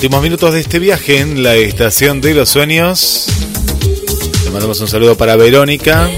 [0.00, 3.26] Últimos minutos de este viaje en la estación de los sueños.
[4.44, 6.08] Le mandamos un saludo para Verónica.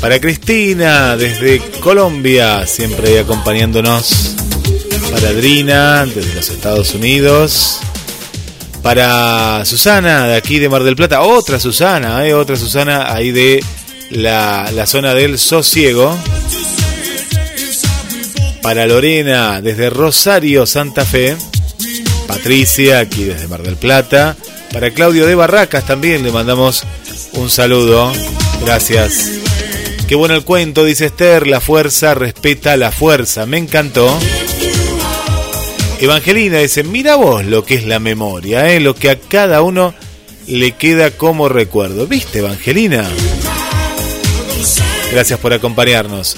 [0.00, 4.36] Para Cristina desde Colombia, siempre ahí acompañándonos.
[5.10, 7.80] Para Adrina desde los Estados Unidos.
[8.82, 11.22] Para Susana de aquí de Mar del Plata.
[11.22, 12.34] Otra Susana, ¿eh?
[12.34, 13.64] otra Susana ahí de
[14.10, 16.16] la, la zona del Sosiego.
[18.62, 21.36] Para Lorena desde Rosario, Santa Fe.
[22.28, 24.36] Patricia, aquí desde Mar del Plata.
[24.72, 26.84] Para Claudio de Barracas también le mandamos
[27.32, 28.12] un saludo.
[28.60, 29.30] Gracias.
[30.06, 31.46] Qué bueno el cuento, dice Esther.
[31.46, 33.46] La fuerza respeta la fuerza.
[33.46, 34.16] Me encantó.
[36.00, 38.78] Evangelina dice, mira vos lo que es la memoria, ¿eh?
[38.78, 39.94] lo que a cada uno
[40.46, 42.06] le queda como recuerdo.
[42.06, 43.08] ¿Viste, Evangelina?
[45.10, 46.36] Gracias por acompañarnos.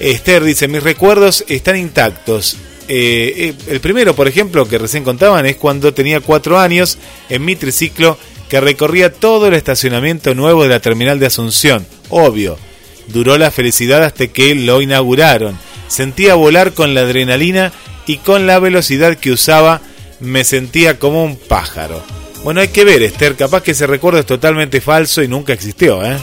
[0.00, 2.56] Esther dice, mis recuerdos están intactos
[2.92, 6.98] eh, el primero, por ejemplo, que recién contaban, es cuando tenía cuatro años
[7.28, 8.18] en mi triciclo
[8.48, 11.86] que recorría todo el estacionamiento nuevo de la terminal de Asunción.
[12.08, 12.58] Obvio,
[13.06, 15.56] duró la felicidad hasta que lo inauguraron.
[15.86, 17.72] Sentía volar con la adrenalina
[18.06, 19.80] y con la velocidad que usaba
[20.18, 22.02] me sentía como un pájaro.
[22.42, 26.04] Bueno, hay que ver, Esther, capaz que ese recuerdo es totalmente falso y nunca existió,
[26.04, 26.16] ¿eh?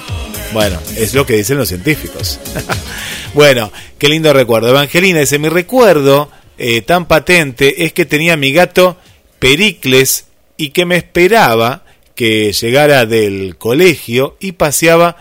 [0.52, 2.40] Bueno, es lo que dicen los científicos.
[3.34, 4.70] bueno, qué lindo recuerdo.
[4.70, 8.98] Evangelina dice, mi recuerdo eh, tan patente es que tenía mi gato
[9.40, 10.26] Pericles
[10.58, 11.84] y que me esperaba
[12.16, 15.18] que llegara del colegio y paseaba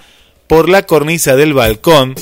[0.46, 2.14] por la cornisa del balcón,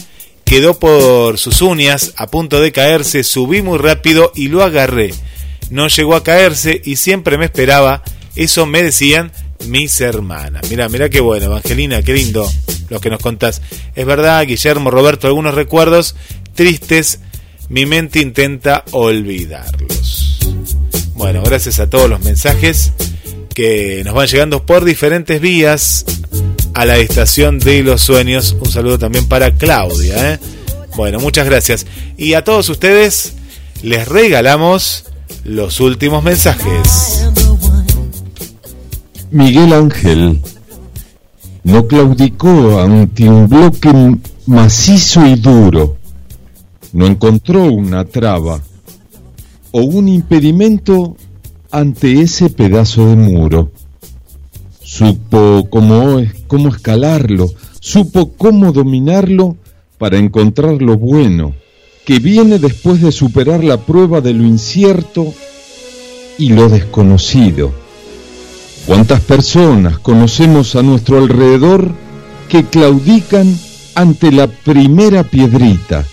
[0.45, 5.15] quedó por sus uñas a punto de caerse, subí muy rápido y lo agarré.
[5.71, 8.03] No llegó a caerse y siempre me esperaba,
[8.35, 9.31] eso me decían
[9.69, 10.69] mis hermanas.
[10.69, 12.51] Mira, mira qué bueno, Evangelina, qué lindo
[12.91, 13.63] lo que nos contás.
[13.95, 16.17] Es verdad, Guillermo, Roberto, algunos recuerdos
[16.55, 17.21] tristes
[17.69, 20.39] mi mente intenta olvidarlos.
[21.15, 22.93] Bueno, gracias a todos los mensajes
[23.55, 26.05] que nos van llegando por diferentes vías
[26.75, 28.57] a la estación de los sueños.
[28.61, 30.35] Un saludo también para Claudia.
[30.35, 30.39] ¿eh?
[30.97, 31.87] Bueno, muchas gracias.
[32.19, 33.35] Y a todos ustedes
[33.83, 35.05] les regalamos
[35.45, 37.29] los últimos mensajes.
[39.31, 40.41] Miguel Ángel
[41.63, 44.17] no claudicó ante un bloque
[44.47, 45.97] macizo y duro
[46.95, 48.63] no encontró una traba
[49.73, 51.17] o un impedimento
[51.73, 53.73] ante ese pedazo de muro.
[54.81, 57.51] supo cómo, cómo escalarlo,
[57.81, 59.57] supo cómo dominarlo
[59.99, 61.53] para encontrar lo bueno,
[62.05, 65.35] que viene después de superar la prueba de lo incierto
[66.39, 67.73] y lo desconocido.
[68.87, 71.91] ¿Cuántas personas conocemos a nuestro alrededor
[72.49, 73.59] que claudican
[73.97, 76.07] ante la primera piedrita,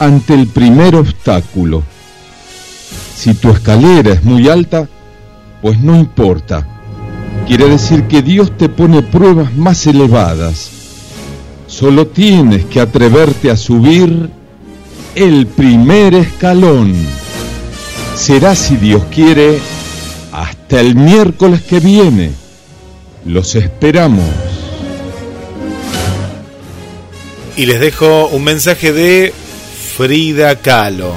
[0.00, 1.84] ante el primer obstáculo?
[3.14, 4.88] Si tu escalera es muy alta,
[5.62, 6.66] pues no importa.
[7.46, 10.70] Quiere decir que Dios te pone pruebas más elevadas.
[11.66, 14.30] Solo tienes que atreverte a subir
[15.14, 16.94] el primer escalón.
[18.16, 19.58] Será, si Dios quiere,
[20.32, 22.30] hasta el miércoles que viene.
[23.26, 24.24] Los esperamos.
[27.56, 29.34] Y les dejo un mensaje de
[29.96, 31.14] Frida Kahlo.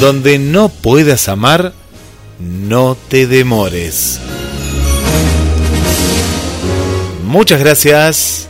[0.00, 1.72] Donde no puedas amar,
[2.38, 4.20] no te demores.
[7.24, 8.48] Muchas gracias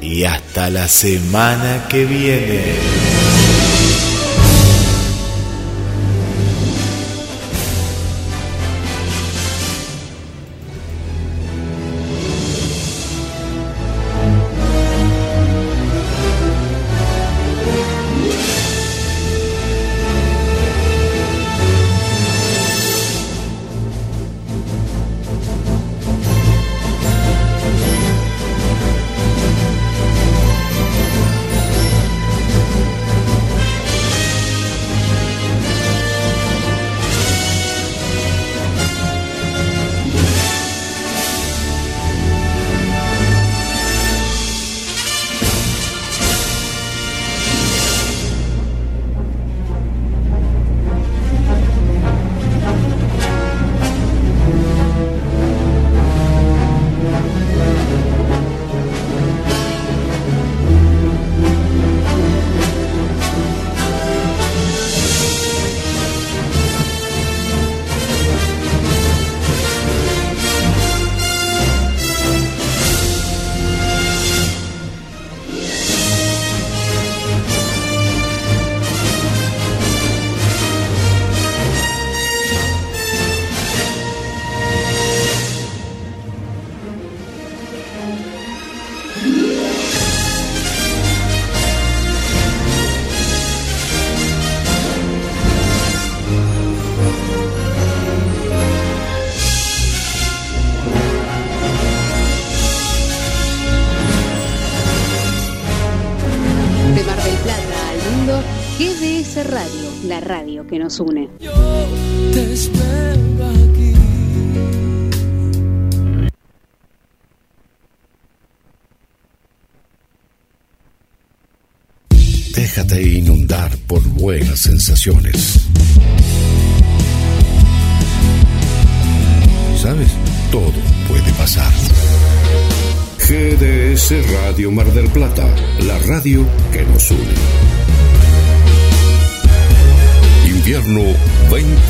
[0.00, 3.09] y hasta la semana que viene.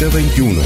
[0.00, 0.62] 2021.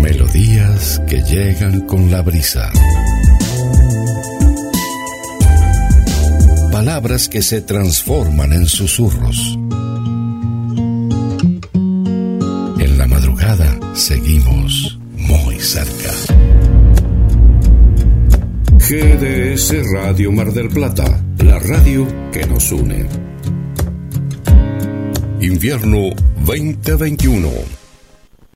[0.00, 2.68] Melodías que llegan con la brisa.
[6.72, 9.56] Palabras que se transforman en susurros.
[12.80, 16.10] En la madrugada seguimos muy cerca.
[18.80, 21.04] GDS Radio Mar del Plata,
[21.38, 23.21] la radio que nos une.
[25.52, 26.14] Invierno
[26.46, 27.71] 2021.